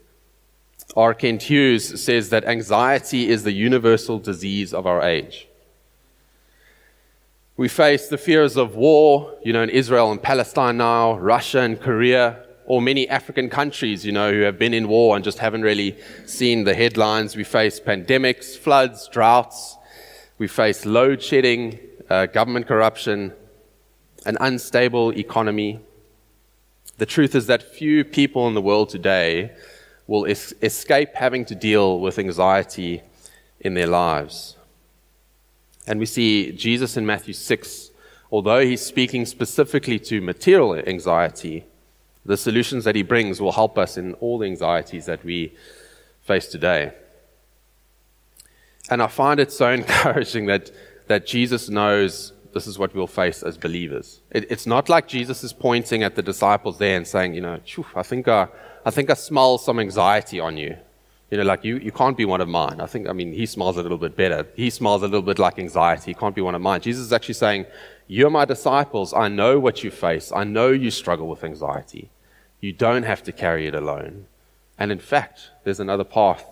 R. 0.97 1.15
Kent 1.15 1.45
Hughes 1.45 2.03
says 2.03 2.31
that 2.31 2.45
anxiety 2.45 3.29
is 3.29 3.45
the 3.45 3.53
universal 3.53 4.19
disease 4.19 4.75
of 4.75 4.87
our 4.87 5.03
age. 5.03 5.49
We 7.57 7.69
face 7.69 8.09
the 8.09 8.19
fears 8.19 8.57
of 8.57 8.75
war, 8.75 9.33
you 9.45 9.53
know, 9.53 9.63
in 9.63 9.71
Israel 9.71 10.11
and 10.11 10.21
Palestine 10.21 10.77
now, 10.77 11.17
Russia 11.19 11.61
and 11.61 11.81
Korea, 11.81 12.45
or 12.67 12.83
many 12.83 13.09
African 13.09 13.49
countries, 13.49 14.05
you 14.05 14.11
know, 14.11 14.33
who 14.33 14.41
have 14.41 14.59
been 14.59 14.75
in 14.75 14.89
war 14.89 15.15
and 15.15 15.25
just 15.25 15.39
haven't 15.39 15.63
really 15.63 15.97
seen 16.27 16.65
the 16.65 16.75
headlines. 16.75 17.37
We 17.37 17.45
face 17.45 17.79
pandemics, 17.79 18.57
floods, 18.57 19.09
droughts. 19.09 19.77
We 20.39 20.49
face 20.49 20.85
load 20.85 21.23
shedding, 21.23 21.79
uh, 22.11 22.27
government 22.27 22.67
corruption, 22.67 23.33
an 24.27 24.37
unstable 24.41 25.11
economy. 25.11 25.81
The 26.99 27.07
truth 27.07 27.35
is 27.35 27.47
that 27.47 27.63
few 27.63 28.05
people 28.05 28.47
in 28.47 28.55
the 28.55 28.63
world 28.63 28.89
today 28.89 29.53
will 30.07 30.27
es- 30.27 30.55
escape 30.63 31.15
having 31.15 31.45
to 31.47 31.55
deal 31.55 31.99
with 31.99 32.19
anxiety 32.19 33.03
in 33.61 33.75
their 33.75 33.87
lives. 33.87 34.57
And 35.87 35.99
we 35.99 36.07
see 36.07 36.53
Jesus 36.53 36.97
in 36.97 37.05
Matthew 37.05 37.35
6, 37.35 37.91
although 38.31 38.61
he's 38.61 38.85
speaking 38.85 39.27
specifically 39.27 39.99
to 40.01 40.21
material 40.21 40.77
anxiety, 40.77 41.65
the 42.25 42.37
solutions 42.37 42.85
that 42.85 42.95
he 42.95 43.03
brings 43.03 43.41
will 43.41 43.53
help 43.53 43.77
us 43.77 43.97
in 43.97 44.15
all 44.15 44.39
the 44.39 44.47
anxieties 44.47 45.07
that 45.07 45.25
we 45.25 45.55
face 46.23 46.47
today. 46.47 46.95
And 48.89 49.03
I 49.03 49.09
find 49.09 49.41
it 49.41 49.53
so 49.53 49.71
encouraging 49.81 50.47
that, 50.47 50.71
that 51.09 51.27
Jesus 51.27 51.69
knows 51.69 52.33
this 52.55 52.67
is 52.67 52.79
what 52.79 52.95
we'll 52.95 53.07
face 53.07 53.43
as 53.43 53.59
believers. 53.59 54.21
It, 54.31 54.51
it's 54.51 54.67
not 54.67 54.89
like 54.89 55.09
Jesus 55.09 55.45
is 55.45 55.53
pointing 55.53 56.03
at 56.03 56.15
the 56.15 56.23
disciples 56.23 56.79
there 56.79 56.97
and 56.97 57.07
saying, 57.07 57.35
you 57.35 57.41
know, 57.41 57.59
I 57.95 58.03
think 58.03 58.29
I, 58.29 58.49
I 58.87 58.91
think 58.91 59.11
I 59.11 59.15
smell 59.15 59.59
some 59.59 59.79
anxiety 59.81 60.41
on 60.41 60.57
you. 60.57 60.77
You 61.31 61.39
know, 61.39 61.45
like 61.45 61.65
you, 61.65 61.79
you 61.79 61.91
can't 61.91 62.17
be 62.17 62.25
one 62.25 62.41
of 62.41 62.49
mine. 62.49 62.81
I 62.81 62.87
think, 62.87 63.09
I 63.09 63.13
mean, 63.13 63.33
he 63.33 63.45
smells 63.45 63.77
a 63.77 63.83
little 63.83 63.99
bit 63.99 64.17
better. 64.17 64.47
He 64.55 64.71
smells 64.71 65.03
a 65.03 65.07
little 65.07 65.23
bit 65.23 65.39
like 65.39 65.59
anxiety. 65.59 66.13
He 66.13 66.15
can't 66.15 66.35
be 66.35 66.43
one 66.43 66.55
of 66.55 66.63
mine. 66.63 66.81
Jesus 66.81 67.07
is 67.07 67.13
actually 67.13 67.35
saying, 67.35 67.67
You're 68.07 68.31
my 68.31 68.45
disciples. 68.45 69.13
I 69.13 69.29
know 69.29 69.59
what 69.59 69.83
you 69.83 69.91
face. 69.91 70.31
I 70.31 70.45
know 70.45 70.69
you 70.69 70.91
struggle 70.91 71.29
with 71.29 71.43
anxiety. 71.43 72.11
You 72.61 72.73
don't 72.73 73.03
have 73.03 73.23
to 73.25 73.33
carry 73.33 73.67
it 73.67 73.75
alone. 73.75 74.27
And 74.79 74.93
in 74.93 75.01
fact, 75.01 75.51
there's 75.65 75.81
another 75.81 76.05
path 76.05 76.45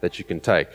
that 0.00 0.18
you 0.18 0.24
can 0.24 0.40
take. 0.40 0.68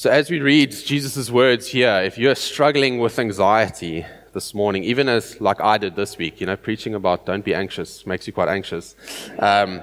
So, 0.00 0.08
as 0.08 0.30
we 0.30 0.40
read 0.40 0.70
Jesus' 0.70 1.30
words 1.30 1.66
here, 1.66 2.00
if 2.02 2.16
you're 2.16 2.34
struggling 2.34 3.00
with 3.00 3.18
anxiety 3.18 4.06
this 4.32 4.54
morning, 4.54 4.82
even 4.82 5.10
as 5.10 5.38
like 5.42 5.60
I 5.60 5.76
did 5.76 5.94
this 5.94 6.16
week, 6.16 6.40
you 6.40 6.46
know, 6.46 6.56
preaching 6.56 6.94
about 6.94 7.26
don't 7.26 7.44
be 7.44 7.54
anxious 7.54 8.06
makes 8.06 8.26
you 8.26 8.32
quite 8.32 8.48
anxious. 8.48 8.96
Um, 9.38 9.82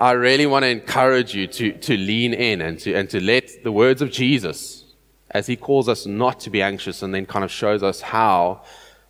I 0.00 0.10
really 0.18 0.46
want 0.46 0.64
to 0.64 0.68
encourage 0.68 1.32
you 1.32 1.46
to, 1.46 1.74
to 1.74 1.96
lean 1.96 2.34
in 2.34 2.60
and 2.60 2.76
to, 2.80 2.92
and 2.92 3.08
to 3.10 3.22
let 3.22 3.62
the 3.62 3.70
words 3.70 4.02
of 4.02 4.10
Jesus, 4.10 4.82
as 5.30 5.46
he 5.46 5.54
calls 5.54 5.88
us 5.88 6.06
not 6.06 6.40
to 6.40 6.50
be 6.50 6.60
anxious 6.60 7.00
and 7.00 7.14
then 7.14 7.24
kind 7.24 7.44
of 7.44 7.52
shows 7.52 7.84
us 7.84 8.00
how 8.00 8.62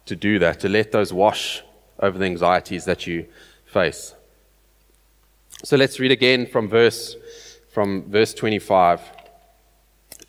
to 0.04 0.14
do 0.14 0.38
that, 0.40 0.60
to 0.60 0.68
let 0.68 0.92
those 0.92 1.14
wash 1.14 1.62
over 1.98 2.18
the 2.18 2.26
anxieties 2.26 2.84
that 2.84 3.06
you 3.06 3.24
face. 3.64 4.14
So 5.64 5.78
let's 5.78 5.98
read 5.98 6.12
again 6.12 6.44
from 6.44 6.68
verse, 6.68 7.16
from 7.70 8.10
verse 8.10 8.34
25. 8.34 9.21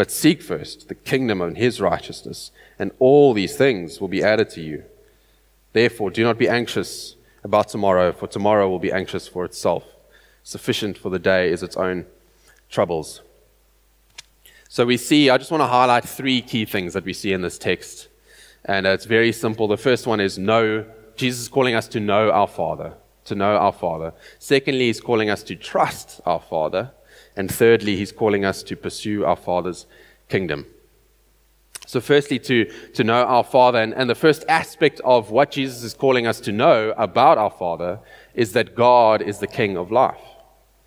But 0.00 0.10
seek 0.10 0.40
first 0.40 0.88
the 0.88 0.94
kingdom 0.94 1.42
and 1.42 1.58
his 1.58 1.78
righteousness, 1.78 2.52
and 2.78 2.90
all 2.98 3.34
these 3.34 3.54
things 3.54 4.00
will 4.00 4.08
be 4.08 4.22
added 4.22 4.48
to 4.52 4.62
you. 4.62 4.84
Therefore, 5.74 6.10
do 6.10 6.24
not 6.24 6.38
be 6.38 6.48
anxious 6.48 7.16
about 7.44 7.68
tomorrow, 7.68 8.10
for 8.10 8.26
tomorrow 8.26 8.66
will 8.66 8.78
be 8.78 8.90
anxious 8.90 9.28
for 9.28 9.44
itself. 9.44 9.84
Sufficient 10.42 10.96
for 10.96 11.10
the 11.10 11.18
day 11.18 11.52
is 11.52 11.62
its 11.62 11.76
own 11.76 12.06
troubles. 12.70 13.20
So 14.70 14.86
we 14.86 14.96
see, 14.96 15.28
I 15.28 15.36
just 15.36 15.50
want 15.50 15.60
to 15.60 15.66
highlight 15.66 16.08
three 16.08 16.40
key 16.40 16.64
things 16.64 16.94
that 16.94 17.04
we 17.04 17.12
see 17.12 17.34
in 17.34 17.42
this 17.42 17.58
text. 17.58 18.08
And 18.64 18.86
uh, 18.86 18.92
it's 18.92 19.04
very 19.04 19.32
simple. 19.32 19.68
The 19.68 19.76
first 19.76 20.06
one 20.06 20.18
is 20.18 20.38
know. 20.38 20.86
Jesus 21.14 21.42
is 21.42 21.48
calling 21.48 21.74
us 21.74 21.86
to 21.88 22.00
know 22.00 22.30
our 22.30 22.48
Father, 22.48 22.94
to 23.26 23.34
know 23.34 23.54
our 23.58 23.74
Father. 23.74 24.14
Secondly, 24.38 24.86
he's 24.86 24.98
calling 24.98 25.28
us 25.28 25.42
to 25.42 25.56
trust 25.56 26.22
our 26.24 26.40
Father. 26.40 26.92
And 27.36 27.50
thirdly, 27.50 27.96
he's 27.96 28.12
calling 28.12 28.44
us 28.44 28.62
to 28.64 28.76
pursue 28.76 29.24
our 29.24 29.36
Father's 29.36 29.86
kingdom. 30.28 30.66
So, 31.86 32.00
firstly, 32.00 32.38
to, 32.40 32.70
to 32.94 33.02
know 33.02 33.24
our 33.24 33.42
Father. 33.42 33.80
And, 33.80 33.92
and 33.94 34.08
the 34.08 34.14
first 34.14 34.44
aspect 34.48 35.00
of 35.04 35.30
what 35.30 35.50
Jesus 35.50 35.82
is 35.82 35.94
calling 35.94 36.26
us 36.26 36.38
to 36.40 36.52
know 36.52 36.94
about 36.96 37.38
our 37.38 37.50
Father 37.50 37.98
is 38.34 38.52
that 38.52 38.74
God 38.74 39.22
is 39.22 39.38
the 39.38 39.46
King 39.46 39.76
of 39.76 39.90
life. 39.90 40.20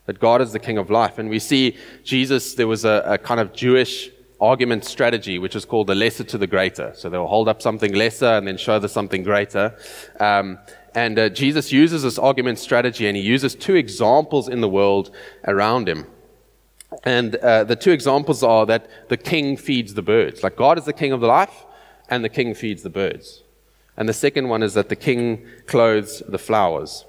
That 0.06 0.20
God 0.20 0.42
is 0.42 0.54
the 0.54 0.60
King 0.60 0.78
of 0.78 0.90
life. 0.90 1.18
And 1.18 1.30
we 1.30 1.40
see 1.40 1.78
Jesus, 2.04 2.56
there 2.56 2.68
was 2.68 2.86
a, 2.86 3.04
a 3.06 3.18
kind 3.18 3.40
of 3.40 3.54
Jewish 3.54 4.12
argument 4.40 4.84
strategy, 4.86 5.40
which 5.40 5.56
is 5.56 5.66
called 5.66 5.88
the 5.88 5.96
lesser 5.96 6.24
to 6.26 6.38
the 6.38 6.48
greater. 6.48 6.94
So 6.96 7.10
they'll 7.10 7.28
hold 7.28 7.48
up 7.48 7.62
something 7.62 7.94
lesser 7.94 8.26
and 8.26 8.48
then 8.48 8.58
show 8.58 8.80
the 8.80 8.90
something 8.90 9.24
greater. 9.24 9.76
Um, 10.20 10.60
and 10.96 11.18
uh, 11.18 11.30
Jesus 11.30 11.72
uses 11.72 12.04
this 12.04 12.20
argument 12.20 12.60
strategy 12.60 13.08
and 13.08 13.18
he 13.18 13.24
uses 13.24 13.56
two 13.56 13.76
examples 13.76 14.48
in 14.48 14.62
the 14.62 14.70
world 14.70 15.14
around 15.48 15.90
him. 15.90 16.08
And 17.04 17.36
uh, 17.36 17.64
the 17.64 17.76
two 17.76 17.92
examples 17.92 18.44
are 18.44 18.66
that 18.66 19.10
the 19.10 19.18
king 19.18 19.58
feeds 19.58 19.94
the 19.94 20.02
birds. 20.02 20.44
Like 20.44 20.56
God 20.56 20.78
is 20.78 20.86
the 20.86 20.94
king 20.94 21.12
of 21.12 21.22
the 21.22 21.28
life, 21.28 21.66
and 22.10 22.24
the 22.24 22.30
king 22.30 22.54
feeds 22.54 22.84
the 22.84 22.90
birds. 22.90 23.44
And 23.98 24.10
the 24.10 24.14
second 24.14 24.50
one 24.50 24.64
is 24.64 24.74
that 24.74 24.90
the 24.90 24.96
king 24.96 25.46
clothes 25.68 26.22
the 26.28 26.38
flowers. 26.38 27.06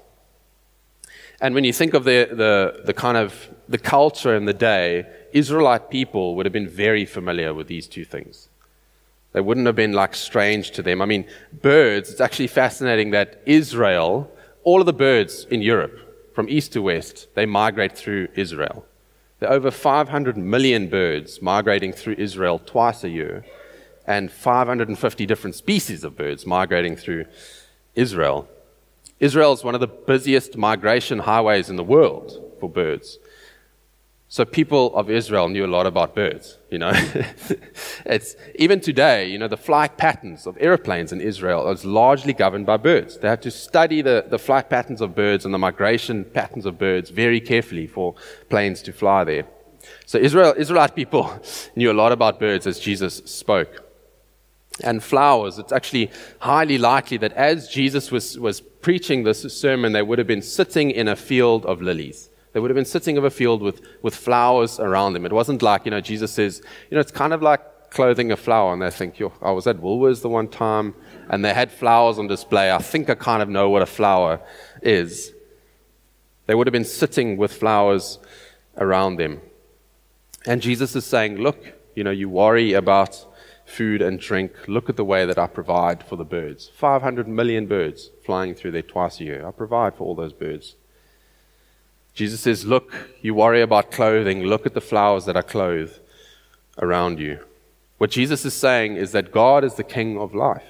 And 1.41 1.53
when 1.53 1.63
you 1.63 1.73
think 1.73 1.93
of 1.93 2.05
the, 2.05 2.29
the, 2.31 2.83
the 2.85 2.93
kind 2.93 3.17
of 3.17 3.49
the 3.67 3.77
culture 3.77 4.35
in 4.35 4.45
the 4.45 4.53
day, 4.53 5.05
Israelite 5.33 5.89
people 5.89 6.35
would 6.35 6.45
have 6.45 6.53
been 6.53 6.69
very 6.69 7.05
familiar 7.05 7.53
with 7.53 7.67
these 7.67 7.87
two 7.87 8.05
things. 8.05 8.49
They 9.33 9.41
wouldn't 9.41 9.65
have 9.65 9.75
been 9.75 9.91
like 9.91 10.15
strange 10.15 10.71
to 10.71 10.81
them. 10.81 11.01
I 11.01 11.05
mean, 11.05 11.25
birds, 11.51 12.09
it's 12.09 12.21
actually 12.21 12.47
fascinating 12.47 13.11
that 13.11 13.41
Israel, 13.45 14.31
all 14.63 14.79
of 14.79 14.85
the 14.85 14.93
birds 14.93 15.45
in 15.49 15.61
Europe, 15.61 15.99
from 16.33 16.47
east 16.47 16.71
to 16.73 16.81
west, 16.81 17.27
they 17.35 17.45
migrate 17.45 17.97
through 17.97 18.29
Israel. 18.35 18.85
There 19.39 19.49
are 19.49 19.55
over 19.55 19.69
500 19.69 20.37
million 20.37 20.87
birds 20.87 21.41
migrating 21.41 21.91
through 21.91 22.15
Israel 22.17 22.59
twice 22.59 23.03
a 23.03 23.09
year, 23.09 23.45
and 24.07 24.31
550 24.31 25.25
different 25.25 25.55
species 25.55 26.03
of 26.03 26.15
birds 26.15 26.45
migrating 26.45 26.95
through 26.95 27.25
Israel. 27.95 28.47
Israel 29.19 29.53
is 29.53 29.63
one 29.63 29.75
of 29.75 29.81
the 29.81 29.87
busiest 29.87 30.57
migration 30.57 31.19
highways 31.19 31.69
in 31.69 31.75
the 31.75 31.83
world 31.83 32.41
for 32.59 32.69
birds. 32.69 33.17
So 34.35 34.43
people 34.43 34.93
of 34.97 35.09
Israel 35.09 35.47
knew 35.47 35.65
a 35.65 35.73
lot 35.77 35.85
about 35.87 36.13
birds, 36.13 36.57
you 36.69 36.77
know. 36.77 36.91
it's 38.05 38.35
even 38.55 38.81
today, 38.81 39.29
you 39.29 39.37
know, 39.37 39.47
the 39.47 39.55
flight 39.55 39.95
patterns 39.95 40.45
of 40.45 40.57
airplanes 40.59 41.13
in 41.13 41.21
Israel 41.21 41.71
is 41.71 41.85
largely 41.85 42.33
governed 42.33 42.65
by 42.65 42.75
birds. 42.75 43.17
They 43.17 43.29
have 43.29 43.39
to 43.39 43.49
study 43.49 44.01
the, 44.01 44.25
the 44.29 44.37
flight 44.37 44.69
patterns 44.69 44.99
of 44.99 45.15
birds 45.15 45.45
and 45.45 45.53
the 45.53 45.57
migration 45.57 46.25
patterns 46.25 46.65
of 46.65 46.77
birds 46.77 47.11
very 47.11 47.39
carefully 47.39 47.87
for 47.87 48.13
planes 48.49 48.81
to 48.81 48.91
fly 48.91 49.23
there. 49.23 49.45
So 50.05 50.17
Israel, 50.17 50.53
Israelite 50.57 50.97
people 50.97 51.31
knew 51.77 51.89
a 51.89 51.97
lot 52.03 52.11
about 52.11 52.37
birds 52.37 52.67
as 52.67 52.77
Jesus 52.77 53.21
spoke. 53.23 53.83
and 54.83 55.01
flowers. 55.01 55.57
It's 55.57 55.71
actually 55.71 56.11
highly 56.39 56.77
likely 56.77 57.15
that 57.19 57.31
as 57.31 57.69
Jesus 57.69 58.11
was, 58.11 58.37
was 58.37 58.59
preaching 58.59 59.23
this 59.23 59.43
sermon, 59.43 59.93
they 59.93 60.01
would 60.01 60.17
have 60.17 60.27
been 60.27 60.41
sitting 60.41 60.91
in 60.91 61.07
a 61.07 61.15
field 61.15 61.65
of 61.65 61.81
lilies. 61.81 62.29
They 62.55 62.61
would 62.61 62.71
have 62.71 62.75
been 62.75 62.85
sitting 62.85 63.17
in 63.17 63.25
a 63.25 63.29
field 63.29 63.61
with, 63.61 63.81
with 64.01 64.15
flowers 64.15 64.79
around 64.79 65.11
them. 65.11 65.25
It 65.25 65.33
wasn't 65.33 65.61
like, 65.61 65.83
you 65.83 65.91
know, 65.91 65.99
Jesus 65.99 66.31
says, 66.31 66.61
you 66.89 66.95
know, 66.95 67.01
it's 67.01 67.11
kind 67.11 67.33
of 67.33 67.41
like 67.41 67.89
clothing 67.89 68.31
a 68.31 68.37
flower. 68.37 68.71
And 68.71 68.81
they 68.81 68.89
think, 68.91 69.19
Yo, 69.19 69.33
I 69.41 69.51
was 69.51 69.67
at 69.67 69.75
Woolworths 69.75 70.21
the 70.21 70.29
one 70.29 70.47
time 70.47 70.95
and 71.27 71.43
they 71.43 71.53
had 71.53 71.69
flowers 71.69 72.17
on 72.17 72.27
display. 72.27 72.71
I 72.71 72.77
think 72.77 73.09
I 73.09 73.15
kind 73.15 73.41
of 73.41 73.49
know 73.49 73.69
what 73.69 73.81
a 73.81 73.85
flower 73.85 74.39
is. 74.81 75.33
They 76.45 76.55
would 76.55 76.65
have 76.65 76.71
been 76.71 76.85
sitting 76.85 77.35
with 77.35 77.51
flowers 77.51 78.19
around 78.77 79.17
them. 79.17 79.41
And 80.45 80.61
Jesus 80.61 80.95
is 80.95 81.05
saying, 81.05 81.35
look, 81.35 81.73
you 81.93 82.05
know, 82.05 82.11
you 82.11 82.29
worry 82.29 82.71
about 82.71 83.25
food 83.65 84.01
and 84.01 84.17
drink. 84.17 84.53
Look 84.69 84.89
at 84.89 84.95
the 84.95 85.03
way 85.03 85.25
that 85.25 85.37
I 85.37 85.47
provide 85.47 86.05
for 86.07 86.15
the 86.15 86.23
birds. 86.23 86.71
500 86.73 87.27
million 87.27 87.65
birds 87.65 88.11
flying 88.25 88.55
through 88.55 88.71
there 88.71 88.81
twice 88.81 89.19
a 89.19 89.25
year. 89.25 89.45
I 89.45 89.51
provide 89.51 89.97
for 89.97 90.05
all 90.05 90.15
those 90.15 90.31
birds. 90.31 90.77
Jesus 92.15 92.39
says, 92.39 92.65
Look, 92.65 92.91
you 93.21 93.35
worry 93.35 93.61
about 93.61 93.91
clothing. 93.91 94.43
Look 94.43 94.65
at 94.65 94.73
the 94.73 94.81
flowers 94.81 95.25
that 95.25 95.35
are 95.35 95.43
clothed 95.43 95.99
around 96.79 97.19
you. 97.19 97.39
What 97.97 98.09
Jesus 98.09 98.45
is 98.45 98.53
saying 98.53 98.95
is 98.95 99.11
that 99.11 99.31
God 99.31 99.63
is 99.63 99.75
the 99.75 99.83
king 99.83 100.17
of 100.17 100.33
life. 100.33 100.63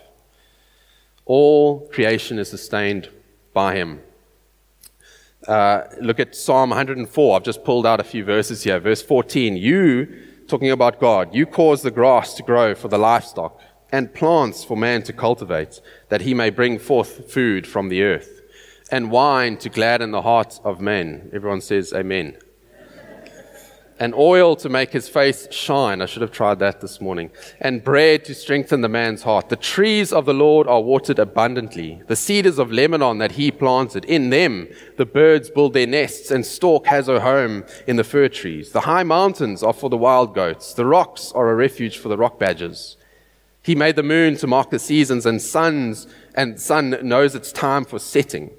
All 1.26 1.88
creation 1.90 2.40
is 2.40 2.50
sustained 2.50 3.10
by 3.54 3.76
him. 3.76 4.02
Uh, 5.48 5.84
look 6.02 6.20
at 6.20 6.36
Psalm 6.36 6.72
104. 6.72 7.36
I've 7.36 7.44
just 7.44 7.64
pulled 7.64 7.86
out 7.86 8.00
a 8.00 8.04
few 8.04 8.24
verses 8.24 8.64
here. 8.64 8.80
Verse 8.80 9.04
14. 9.04 9.56
You, 9.56 10.24
talking 10.48 10.72
about 10.72 11.00
God, 11.00 11.34
you 11.34 11.46
cause 11.46 11.84
the 11.84 11.92
grass 11.92 12.34
to 12.36 12.44
grow 12.44 12.74
for 12.74 12.88
the 12.88 12.98
livestock 12.98 13.60
and 13.92 14.14
plants 14.14 14.64
for 14.64 14.76
man 14.76 15.04
to 15.04 15.14
cultivate, 15.14 15.80
that 16.10 16.22
he 16.22 16.34
may 16.34 16.50
bring 16.50 16.80
forth 16.80 17.32
food 17.32 17.68
from 17.68 17.90
the 17.90 18.02
earth 18.02 18.36
and 18.92 19.12
wine 19.12 19.58
to 19.58 19.70
gladden 19.70 20.12
the 20.12 20.22
hearts 20.22 20.60
of 20.64 20.80
men. 20.80 21.30
Everyone 21.34 21.62
says 21.62 21.94
amen. 21.94 22.38
And 23.98 24.14
oil 24.14 24.58
to 24.58 24.68
make 24.68 24.92
his 24.92 25.08
face 25.08 25.48
shine. 25.52 26.02
I 26.02 26.06
should 26.06 26.22
have 26.22 26.32
tried 26.32 26.60
that 26.60 26.82
this 26.82 27.00
morning. 27.00 27.32
And 27.62 27.82
bread 27.82 28.26
to 28.26 28.36
strengthen 28.36 28.82
the 28.82 28.90
man's 28.90 29.24
heart. 29.24 29.48
The 29.48 29.56
trees 29.56 30.12
of 30.12 30.26
the 30.26 30.34
Lord 30.34 30.68
are 30.68 30.82
watered 30.82 31.18
abundantly. 31.18 32.04
The 32.08 32.18
cedars 32.18 32.60
of 32.60 32.74
Lebanon 32.74 33.20
that 33.20 33.34
he 33.34 33.52
planted. 33.52 34.04
In 34.04 34.32
them 34.32 34.68
the 34.98 35.06
birds 35.06 35.50
build 35.50 35.74
their 35.74 35.88
nests 35.88 36.30
and 36.30 36.46
stork 36.46 36.88
has 36.88 37.08
her 37.08 37.22
home 37.22 37.64
in 37.88 37.96
the 37.96 38.04
fir 38.04 38.28
trees. 38.28 38.72
The 38.72 38.82
high 38.82 39.04
mountains 39.04 39.64
are 39.64 39.72
for 39.72 39.90
the 39.90 39.96
wild 39.96 40.36
goats. 40.36 40.74
The 40.74 40.86
rocks 40.86 41.32
are 41.32 41.50
a 41.50 41.56
refuge 41.56 41.98
for 41.98 42.10
the 42.10 42.18
rock 42.18 42.38
badgers. 42.38 42.98
He 43.62 43.76
made 43.76 43.96
the 43.96 44.04
moon 44.04 44.36
to 44.38 44.46
mark 44.46 44.72
the 44.72 44.78
seasons 44.78 45.26
and 45.26 45.42
suns 45.42 46.06
and 46.36 46.60
sun 46.60 46.98
knows 47.02 47.34
its 47.34 47.54
time 47.54 47.86
for 47.86 47.98
setting. 47.98 48.52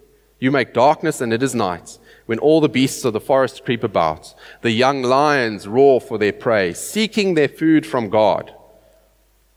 You 0.47 0.53
make 0.53 0.73
darkness 0.73 1.21
and 1.21 1.33
it 1.33 1.43
is 1.43 1.57
night, 1.57 1.99
when 2.27 2.39
all 2.39 2.61
the 2.61 2.69
beasts 2.69 3.05
of 3.05 3.13
the 3.13 3.19
forest 3.19 3.65
creep 3.65 3.83
about. 3.83 4.33
The 4.63 4.71
young 4.71 5.03
lions 5.03 5.67
roar 5.67 6.01
for 6.01 6.19
their 6.19 6.33
prey, 6.33 6.73
seeking 6.73 7.35
their 7.35 7.49
food 7.49 7.85
from 7.85 8.11
God. 8.11 8.55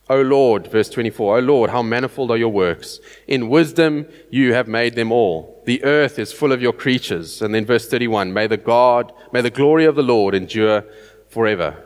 O 0.09 0.19
Lord, 0.19 0.65
verse 0.65 0.89
24, 0.89 1.37
O 1.37 1.39
Lord, 1.41 1.69
how 1.69 1.83
manifold 1.83 2.31
are 2.31 2.37
your 2.37 2.49
works. 2.49 2.99
In 3.27 3.49
wisdom 3.49 4.07
you 4.31 4.55
have 4.55 4.67
made 4.67 4.95
them 4.95 5.11
all. 5.11 5.61
The 5.67 5.83
earth 5.83 6.17
is 6.17 6.33
full 6.33 6.51
of 6.51 6.59
your 6.59 6.73
creatures. 6.73 7.43
And 7.43 7.53
then 7.53 7.67
verse 7.67 7.87
31, 7.87 8.33
may 8.33 8.47
the 8.47 8.57
God, 8.57 9.13
may 9.31 9.41
the 9.41 9.51
glory 9.51 9.85
of 9.85 9.93
the 9.95 10.01
Lord 10.01 10.33
endure 10.33 10.85
forever. 11.29 11.85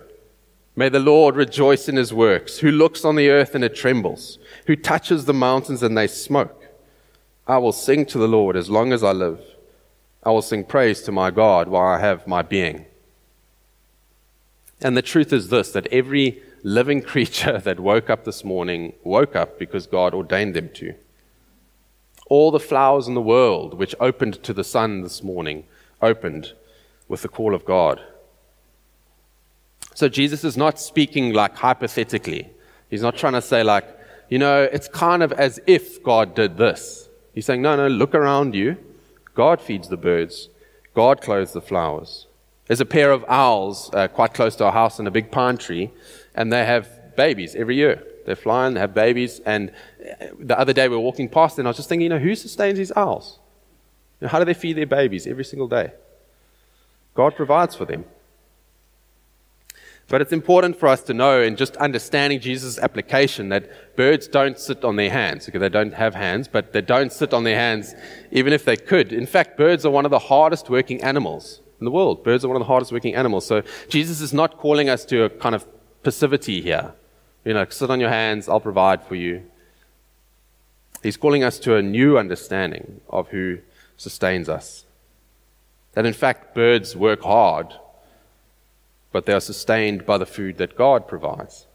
May 0.78 0.88
the 0.88 1.00
Lord 1.00 1.36
rejoice 1.36 1.90
in 1.90 1.98
his 1.98 2.14
works, 2.14 2.60
who 2.60 2.72
looks 2.72 3.04
on 3.04 3.18
the 3.18 3.30
earth 3.30 3.54
and 3.54 3.66
it 3.66 3.76
trembles, 3.76 4.40
who 4.66 4.78
touches 4.78 5.26
the 5.26 5.34
mountains 5.34 5.84
and 5.84 5.98
they 5.98 6.08
smoke. 6.08 6.63
I 7.48 7.58
will 7.58 7.74
sing 7.74 8.06
to 8.08 8.18
the 8.18 8.28
Lord 8.28 8.56
as 8.56 8.70
long 8.70 8.94
as 8.94 9.04
I 9.04 9.12
live. 9.12 9.42
I 10.24 10.32
will 10.32 10.42
sing 10.42 10.64
praise 10.64 11.02
to 11.04 11.12
my 11.12 11.32
God 11.32 11.68
while 11.68 11.86
I 11.88 12.00
have 12.00 12.26
my 12.26 12.42
being. 12.42 12.86
And 14.82 14.96
the 14.96 15.02
truth 15.02 15.34
is 15.34 15.50
this 15.50 15.72
that 15.72 15.88
every 15.88 16.42
living 16.64 17.02
creature 17.14 17.60
that 17.60 17.80
woke 17.80 18.10
up 18.10 18.24
this 18.24 18.44
morning 18.44 18.94
woke 19.04 19.36
up 19.36 19.60
because 19.60 19.88
God 19.88 20.14
ordained 20.14 20.54
them 20.54 20.70
to. 20.76 20.94
All 22.28 22.52
the 22.52 22.60
flowers 22.60 23.08
in 23.08 23.14
the 23.14 23.22
world 23.22 23.74
which 23.74 23.96
opened 24.00 24.42
to 24.44 24.54
the 24.54 24.64
sun 24.64 25.02
this 25.02 25.22
morning 25.22 25.66
opened 26.02 26.54
with 27.08 27.22
the 27.22 27.30
call 27.30 27.54
of 27.54 27.66
God. 27.66 28.02
So 29.96 30.10
Jesus 30.10 30.44
is 30.44 30.58
not 30.58 30.80
speaking 30.80 31.34
like 31.34 31.56
hypothetically. 31.58 32.50
He's 32.90 33.02
not 33.02 33.18
trying 33.18 33.34
to 33.34 33.42
say, 33.42 33.64
like, 33.64 33.86
you 34.30 34.40
know, 34.40 34.64
it's 34.64 34.88
kind 34.88 35.22
of 35.22 35.32
as 35.34 35.60
if 35.68 36.02
God 36.02 36.34
did 36.34 36.58
this. 36.58 37.10
He's 37.34 37.46
saying, 37.46 37.62
no, 37.62 37.76
no, 37.76 37.88
look 37.88 38.14
around 38.14 38.56
you. 38.56 38.78
God 39.34 39.62
feeds 39.62 39.90
the 39.90 39.98
birds, 39.98 40.50
God 40.94 41.22
clothes 41.22 41.54
the 41.54 41.62
flowers. 41.62 42.28
There's 42.68 42.82
a 42.82 42.86
pair 42.86 43.12
of 43.12 43.26
owls 43.28 43.90
uh, 43.94 44.08
quite 44.08 44.34
close 44.34 44.56
to 44.58 44.66
our 44.66 44.72
house 44.72 45.00
in 45.00 45.08
a 45.08 45.12
big 45.12 45.32
pine 45.32 45.58
tree, 45.58 45.92
and 46.36 46.54
they 46.54 46.66
have 46.66 47.16
babies 47.16 47.56
every 47.56 47.76
year. 47.76 48.04
They're 48.26 48.36
flying, 48.36 48.76
they 48.76 48.80
have 48.80 48.94
babies. 48.94 49.42
And 49.46 49.72
uh, 50.22 50.28
the 50.40 50.58
other 50.58 50.72
day 50.72 50.88
we 50.88 50.96
were 50.96 51.02
walking 51.02 51.28
past, 51.28 51.60
and 51.60 51.68
I 51.68 51.70
was 51.70 51.78
just 51.78 51.90
thinking, 51.90 52.04
you 52.04 52.10
know, 52.10 52.20
who 52.20 52.36
sustains 52.36 52.78
these 52.78 52.92
owls? 52.96 53.40
You 54.22 54.26
know, 54.26 54.32
how 54.32 54.40
do 54.40 54.46
they 54.46 54.54
feed 54.54 54.78
their 54.78 54.86
babies 54.86 55.28
every 55.28 55.44
single 55.44 55.68
day? 55.68 55.92
God 57.16 57.36
provides 57.36 57.76
for 57.76 57.86
them. 57.86 58.06
But 60.10 60.22
it's 60.22 60.34
important 60.34 60.78
for 60.78 60.88
us 60.88 61.02
to 61.04 61.14
know 61.14 61.42
in 61.42 61.56
just 61.56 61.76
understanding 61.78 62.40
Jesus' 62.40 62.78
application 62.78 63.50
that 63.50 63.96
birds 63.96 64.28
don't 64.28 64.60
sit 64.60 64.84
on 64.84 64.96
their 64.96 65.10
hands. 65.10 65.48
Okay, 65.48 65.58
they 65.58 65.70
don't 65.70 65.94
have 65.94 66.14
hands, 66.14 66.48
but 66.48 66.74
they 66.74 66.82
don't 66.82 67.12
sit 67.12 67.34
on 67.34 67.44
their 67.44 67.56
hands 67.56 67.96
even 68.32 68.54
if 68.54 68.66
they 68.66 68.78
could. 68.78 69.14
In 69.14 69.26
fact, 69.26 69.58
birds 69.58 69.86
are 69.86 69.92
one 69.92 70.06
of 70.06 70.12
the 70.12 70.20
hardest 70.20 70.70
working 70.70 71.02
animals 71.02 71.62
in 71.80 71.86
the 71.86 71.92
world. 71.92 72.24
Birds 72.24 72.44
are 72.44 72.48
one 72.48 72.58
of 72.58 72.62
the 72.62 72.68
hardest 72.68 72.92
working 72.92 73.16
animals. 73.16 73.46
So 73.46 73.64
Jesus 73.88 74.22
is 74.22 74.34
not 74.34 74.58
calling 74.58 74.90
us 74.90 75.06
to 75.06 75.24
a 75.24 75.30
kind 75.30 75.56
of 75.56 75.66
passivity 76.04 76.62
here. 76.62 76.94
You 77.46 77.54
know, 77.54 77.66
sit 77.70 77.90
on 77.90 78.00
your 78.00 78.10
hands, 78.10 78.48
I'll 78.48 78.60
provide 78.60 79.04
for 79.04 79.16
you. 79.16 79.44
He's 81.02 81.18
calling 81.18 81.44
us 81.44 81.60
to 81.60 81.76
a 81.76 81.82
new 81.82 82.18
understanding 82.18 83.02
of 83.10 83.30
who 83.30 83.60
sustains 83.98 84.48
us. 84.48 84.86
That 85.94 86.06
in 86.06 86.14
fact, 86.14 86.56
birds 86.56 86.96
work 86.96 87.22
hard 87.22 87.74
but 89.14 89.26
they 89.26 89.32
are 89.32 89.40
sustained 89.40 90.06
by 90.06 90.18
the 90.18 90.26
food 90.26 90.58
that 90.58 90.76
God 90.76 91.08
provides. 91.08 91.68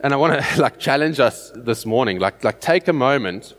And 0.00 0.14
I 0.14 0.16
want 0.16 0.42
to 0.42 0.60
like 0.66 0.78
challenge 0.78 1.20
us 1.20 1.52
this 1.54 1.84
morning, 1.84 2.18
like, 2.18 2.42
like 2.42 2.60
take 2.62 2.88
a 2.88 2.94
moment, 2.94 3.54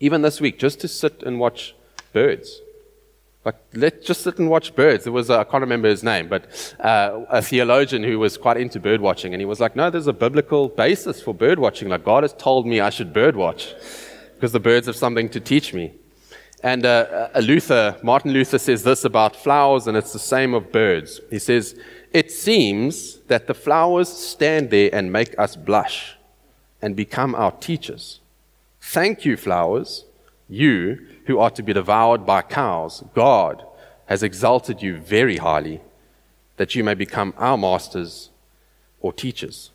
even 0.00 0.20
this 0.20 0.40
week, 0.40 0.58
just 0.58 0.80
to 0.80 0.88
sit 0.88 1.22
and 1.22 1.40
watch 1.40 1.74
birds. 2.12 2.60
Like, 3.44 3.56
let's 3.74 4.06
just 4.06 4.22
sit 4.22 4.38
and 4.38 4.48
watch 4.48 4.74
birds. 4.74 5.04
There 5.04 5.12
was, 5.12 5.28
I 5.28 5.44
can't 5.44 5.60
remember 5.60 5.88
his 5.88 6.02
name, 6.02 6.28
but 6.28 6.74
uh, 6.80 7.24
a 7.28 7.42
theologian 7.42 8.02
who 8.02 8.18
was 8.18 8.38
quite 8.38 8.56
into 8.56 8.80
bird 8.80 9.02
watching, 9.02 9.34
and 9.34 9.40
he 9.40 9.44
was 9.44 9.60
like, 9.60 9.76
no, 9.76 9.90
there's 9.90 10.06
a 10.06 10.14
biblical 10.14 10.68
basis 10.68 11.22
for 11.22 11.34
bird 11.34 11.58
watching. 11.58 11.90
Like, 11.90 12.04
God 12.04 12.24
has 12.24 12.32
told 12.32 12.66
me 12.66 12.80
I 12.80 12.88
should 12.88 13.12
bird 13.12 13.36
watch 13.36 13.74
because 14.34 14.52
the 14.52 14.60
birds 14.60 14.86
have 14.86 14.96
something 14.96 15.28
to 15.28 15.40
teach 15.40 15.74
me. 15.74 15.92
And 16.64 16.86
uh, 16.86 17.28
Luther, 17.42 17.94
Martin 18.02 18.32
Luther 18.32 18.58
says 18.58 18.84
this 18.84 19.04
about 19.04 19.36
flowers, 19.36 19.86
and 19.86 19.98
it's 19.98 20.14
the 20.14 20.18
same 20.18 20.54
of 20.54 20.72
birds. 20.72 21.20
He 21.28 21.38
says, 21.38 21.78
It 22.10 22.32
seems 22.32 23.18
that 23.28 23.46
the 23.46 23.52
flowers 23.52 24.08
stand 24.08 24.70
there 24.70 24.88
and 24.90 25.12
make 25.12 25.38
us 25.38 25.56
blush 25.56 26.16
and 26.80 26.96
become 26.96 27.34
our 27.34 27.52
teachers. 27.52 28.20
Thank 28.80 29.26
you, 29.26 29.36
flowers, 29.36 30.06
you 30.48 31.06
who 31.26 31.38
are 31.38 31.50
to 31.50 31.62
be 31.62 31.74
devoured 31.74 32.24
by 32.24 32.40
cows. 32.40 33.04
God 33.14 33.62
has 34.06 34.22
exalted 34.22 34.80
you 34.80 34.96
very 34.96 35.36
highly 35.36 35.82
that 36.56 36.74
you 36.74 36.82
may 36.82 36.94
become 36.94 37.34
our 37.36 37.58
masters 37.58 38.30
or 39.02 39.12
teachers. 39.12 39.70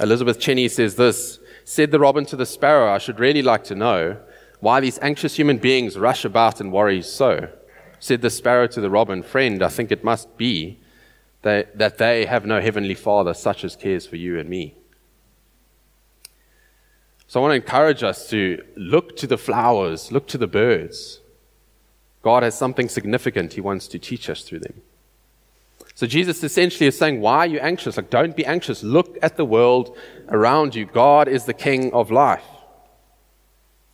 Elizabeth 0.00 0.40
Cheney 0.40 0.66
says 0.66 0.96
this 0.96 1.38
Said 1.64 1.92
the 1.92 2.00
robin 2.00 2.26
to 2.26 2.34
the 2.34 2.44
sparrow, 2.44 2.92
I 2.92 2.98
should 2.98 3.20
really 3.20 3.42
like 3.42 3.62
to 3.64 3.76
know 3.76 4.16
why 4.60 4.80
these 4.80 4.98
anxious 5.00 5.36
human 5.36 5.58
beings 5.58 5.98
rush 5.98 6.24
about 6.24 6.60
and 6.60 6.72
worry 6.72 7.02
so. 7.02 7.48
Said 7.98 8.22
the 8.22 8.30
sparrow 8.30 8.66
to 8.68 8.80
the 8.80 8.90
robin, 8.90 9.22
Friend, 9.22 9.62
I 9.62 9.68
think 9.68 9.90
it 9.90 10.04
must 10.04 10.36
be 10.36 10.78
that, 11.42 11.78
that 11.78 11.98
they 11.98 12.26
have 12.26 12.44
no 12.44 12.60
heavenly 12.60 12.94
Father 12.94 13.34
such 13.34 13.64
as 13.64 13.76
cares 13.76 14.06
for 14.06 14.16
you 14.16 14.38
and 14.38 14.48
me. 14.48 14.74
So 17.28 17.40
I 17.40 17.42
want 17.42 17.52
to 17.52 17.56
encourage 17.56 18.02
us 18.02 18.28
to 18.30 18.62
look 18.76 19.16
to 19.16 19.26
the 19.26 19.38
flowers, 19.38 20.12
look 20.12 20.28
to 20.28 20.38
the 20.38 20.46
birds. 20.46 21.20
God 22.22 22.42
has 22.42 22.56
something 22.56 22.88
significant 22.88 23.52
He 23.54 23.60
wants 23.60 23.88
to 23.88 23.98
teach 23.98 24.30
us 24.30 24.42
through 24.42 24.60
them. 24.60 24.82
So 25.94 26.06
Jesus 26.06 26.42
essentially 26.44 26.86
is 26.86 26.98
saying, 26.98 27.20
Why 27.20 27.38
are 27.38 27.46
you 27.46 27.58
anxious? 27.58 27.96
Like, 27.96 28.10
don't 28.10 28.36
be 28.36 28.44
anxious. 28.44 28.82
Look 28.82 29.16
at 29.22 29.36
the 29.36 29.44
world 29.44 29.96
around 30.28 30.74
you. 30.74 30.84
God 30.84 31.26
is 31.26 31.44
the 31.44 31.54
King 31.54 31.92
of 31.92 32.10
life. 32.10 32.44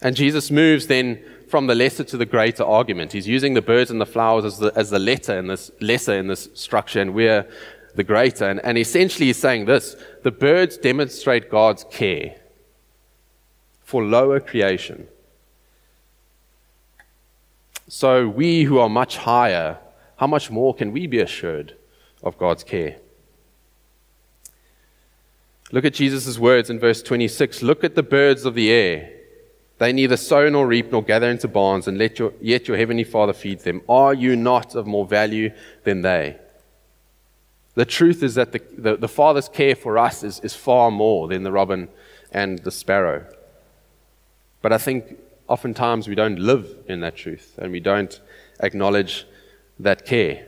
And 0.02 0.16
Jesus 0.16 0.50
moves 0.50 0.88
then 0.88 1.22
from 1.48 1.68
the 1.68 1.74
lesser 1.74 2.02
to 2.02 2.16
the 2.16 2.26
greater 2.26 2.64
argument. 2.64 3.12
He's 3.12 3.28
using 3.28 3.54
the 3.54 3.62
birds 3.62 3.90
and 3.90 4.00
the 4.00 4.06
flowers 4.06 4.44
as 4.44 4.58
the, 4.58 4.72
as 4.74 4.90
the 4.90 4.98
letter 4.98 5.38
in 5.38 5.46
this, 5.46 5.70
lesser 5.80 6.14
in 6.14 6.26
this 6.26 6.48
structure, 6.54 7.00
and 7.00 7.14
we're 7.14 7.46
the 7.94 8.02
greater. 8.02 8.48
And, 8.48 8.60
and 8.64 8.76
essentially, 8.76 9.26
he's 9.26 9.38
saying 9.38 9.66
this 9.66 9.94
the 10.22 10.30
birds 10.30 10.76
demonstrate 10.76 11.50
God's 11.50 11.84
care 11.84 12.36
for 13.82 14.02
lower 14.02 14.40
creation. 14.40 15.06
So, 17.86 18.26
we 18.26 18.64
who 18.64 18.78
are 18.78 18.88
much 18.88 19.18
higher, 19.18 19.78
how 20.16 20.26
much 20.26 20.50
more 20.50 20.74
can 20.74 20.92
we 20.92 21.06
be 21.06 21.20
assured 21.20 21.76
of 22.22 22.38
God's 22.38 22.64
care? 22.64 22.96
Look 25.70 25.84
at 25.84 25.94
Jesus' 25.94 26.38
words 26.38 26.70
in 26.70 26.78
verse 26.80 27.02
26 27.02 27.62
Look 27.62 27.84
at 27.84 27.94
the 27.94 28.02
birds 28.02 28.44
of 28.44 28.54
the 28.54 28.70
air. 28.70 29.21
They 29.82 29.92
neither 29.92 30.16
sow 30.16 30.48
nor 30.48 30.68
reap 30.68 30.92
nor 30.92 31.02
gather 31.02 31.28
into 31.28 31.48
barns, 31.48 31.88
and 31.88 31.98
let 31.98 32.16
your, 32.16 32.32
yet 32.40 32.68
your 32.68 32.76
heavenly 32.76 33.02
Father 33.02 33.32
feeds 33.32 33.64
them. 33.64 33.82
Are 33.88 34.14
you 34.14 34.36
not 34.36 34.76
of 34.76 34.86
more 34.86 35.04
value 35.04 35.50
than 35.82 36.02
they? 36.02 36.36
The 37.74 37.84
truth 37.84 38.22
is 38.22 38.36
that 38.36 38.52
the, 38.52 38.62
the, 38.78 38.96
the 38.96 39.08
Father's 39.08 39.48
care 39.48 39.74
for 39.74 39.98
us 39.98 40.22
is, 40.22 40.38
is 40.44 40.54
far 40.54 40.92
more 40.92 41.26
than 41.26 41.42
the 41.42 41.50
robin 41.50 41.88
and 42.30 42.60
the 42.60 42.70
sparrow. 42.70 43.26
But 44.60 44.72
I 44.72 44.78
think 44.78 45.18
oftentimes 45.48 46.06
we 46.06 46.14
don't 46.14 46.38
live 46.38 46.76
in 46.86 47.00
that 47.00 47.16
truth 47.16 47.58
and 47.58 47.72
we 47.72 47.80
don't 47.80 48.20
acknowledge 48.60 49.26
that 49.80 50.06
care. 50.06 50.46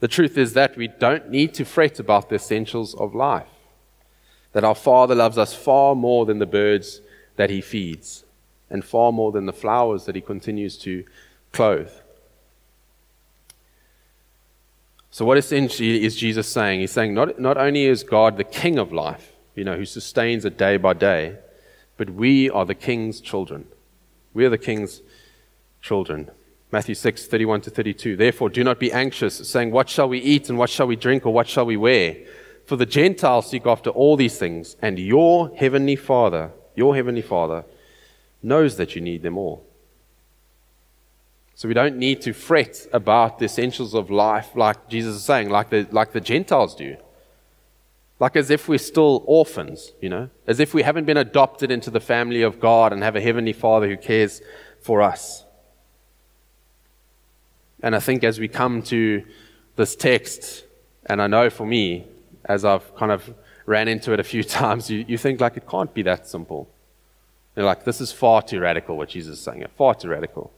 The 0.00 0.08
truth 0.08 0.36
is 0.36 0.52
that 0.52 0.76
we 0.76 0.88
don't 0.88 1.30
need 1.30 1.54
to 1.54 1.64
fret 1.64 1.98
about 1.98 2.28
the 2.28 2.34
essentials 2.34 2.92
of 2.96 3.14
life 3.14 3.48
that 4.52 4.62
our 4.62 4.74
Father 4.74 5.14
loves 5.14 5.38
us 5.38 5.54
far 5.54 5.94
more 5.94 6.26
than 6.26 6.38
the 6.38 6.44
birds 6.44 7.00
that 7.36 7.50
He 7.50 7.60
feeds, 7.60 8.24
and 8.70 8.84
far 8.84 9.12
more 9.12 9.32
than 9.32 9.46
the 9.46 9.52
flowers 9.52 10.04
that 10.04 10.14
He 10.14 10.20
continues 10.20 10.76
to 10.78 11.04
clothe. 11.52 11.90
So, 15.10 15.24
what 15.24 15.38
essentially 15.38 16.04
is 16.04 16.16
Jesus 16.16 16.48
saying? 16.48 16.80
He's 16.80 16.90
saying 16.90 17.14
not, 17.14 17.38
not 17.38 17.56
only 17.56 17.84
is 17.84 18.02
God 18.02 18.36
the 18.36 18.42
King 18.42 18.78
of 18.78 18.92
life, 18.92 19.32
you 19.54 19.62
know, 19.62 19.76
who 19.76 19.84
sustains 19.84 20.44
it 20.44 20.58
day 20.58 20.76
by 20.76 20.92
day, 20.92 21.36
but 21.96 22.10
we 22.10 22.50
are 22.50 22.64
the 22.64 22.74
King's 22.74 23.20
children. 23.20 23.68
We 24.32 24.44
are 24.44 24.50
the 24.50 24.58
King's 24.58 25.02
children. 25.80 26.30
Matthew 26.72 26.96
6, 26.96 27.28
31 27.28 27.60
to 27.60 27.70
32. 27.70 28.16
Therefore, 28.16 28.48
do 28.48 28.64
not 28.64 28.80
be 28.80 28.90
anxious, 28.90 29.36
saying, 29.48 29.70
What 29.70 29.88
shall 29.88 30.08
we 30.08 30.18
eat, 30.18 30.48
and 30.48 30.58
what 30.58 30.70
shall 30.70 30.88
we 30.88 30.96
drink, 30.96 31.24
or 31.24 31.32
what 31.32 31.46
shall 31.46 31.66
we 31.66 31.76
wear? 31.76 32.16
For 32.66 32.74
the 32.74 32.86
Gentiles 32.86 33.48
seek 33.48 33.66
after 33.66 33.90
all 33.90 34.16
these 34.16 34.38
things, 34.38 34.74
and 34.82 34.98
your 34.98 35.54
heavenly 35.54 35.94
Father, 35.94 36.50
your 36.74 36.94
heavenly 36.94 37.22
Father, 37.22 37.64
knows 38.42 38.76
that 38.76 38.94
you 38.94 39.00
need 39.00 39.22
them 39.22 39.38
all. 39.38 39.64
So 41.54 41.68
we 41.68 41.74
don't 41.74 41.96
need 41.96 42.20
to 42.22 42.32
fret 42.32 42.86
about 42.92 43.38
the 43.38 43.44
essentials 43.44 43.94
of 43.94 44.10
life, 44.10 44.50
like 44.56 44.88
Jesus 44.88 45.16
is 45.16 45.24
saying, 45.24 45.50
like 45.50 45.70
the, 45.70 45.86
like 45.90 46.12
the 46.12 46.20
Gentiles 46.20 46.74
do. 46.74 46.96
Like 48.18 48.36
as 48.36 48.50
if 48.50 48.68
we're 48.68 48.78
still 48.78 49.22
orphans, 49.26 49.92
you 50.00 50.08
know, 50.08 50.30
as 50.46 50.60
if 50.60 50.74
we 50.74 50.82
haven't 50.82 51.04
been 51.04 51.16
adopted 51.16 51.70
into 51.70 51.90
the 51.90 52.00
family 52.00 52.42
of 52.42 52.60
God 52.60 52.92
and 52.92 53.02
have 53.02 53.16
a 53.16 53.20
heavenly 53.20 53.52
Father 53.52 53.88
who 53.88 53.96
cares 53.96 54.40
for 54.82 55.02
us. 55.02 55.44
And 57.82 57.94
I 57.94 58.00
think 58.00 58.24
as 58.24 58.40
we 58.40 58.48
come 58.48 58.82
to 58.84 59.24
this 59.76 59.94
text, 59.94 60.64
and 61.06 61.20
I 61.20 61.26
know 61.26 61.50
for 61.50 61.66
me, 61.66 62.06
as 62.44 62.64
I've 62.64 62.94
kind 62.96 63.12
of 63.12 63.34
ran 63.66 63.88
into 63.88 64.12
it 64.12 64.20
a 64.20 64.24
few 64.24 64.42
times, 64.60 64.90
you, 64.90 65.04
you 65.06 65.18
think 65.18 65.40
like 65.40 65.56
it 65.56 65.68
can't 65.68 65.92
be 65.92 66.02
that 66.02 66.28
simple. 66.28 66.68
You're 67.56 67.66
like, 67.66 67.84
this 67.84 68.00
is 68.00 68.12
far 68.12 68.42
too 68.42 68.60
radical 68.60 68.96
what 68.96 69.10
Jesus 69.10 69.38
is 69.38 69.44
saying. 69.44 69.64
Far 69.76 69.94
too 69.94 70.08
radical. 70.08 70.52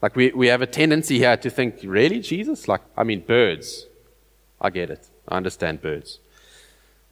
Like 0.00 0.16
we, 0.16 0.32
we 0.32 0.46
have 0.46 0.62
a 0.62 0.66
tendency 0.66 1.18
here 1.18 1.36
to 1.36 1.50
think, 1.50 1.80
really, 1.84 2.20
Jesus? 2.20 2.68
Like, 2.68 2.80
I 2.96 3.04
mean, 3.04 3.20
birds. 3.20 3.86
I 4.60 4.70
get 4.70 4.90
it. 4.90 5.08
I 5.28 5.36
understand 5.36 5.82
birds. 5.82 6.18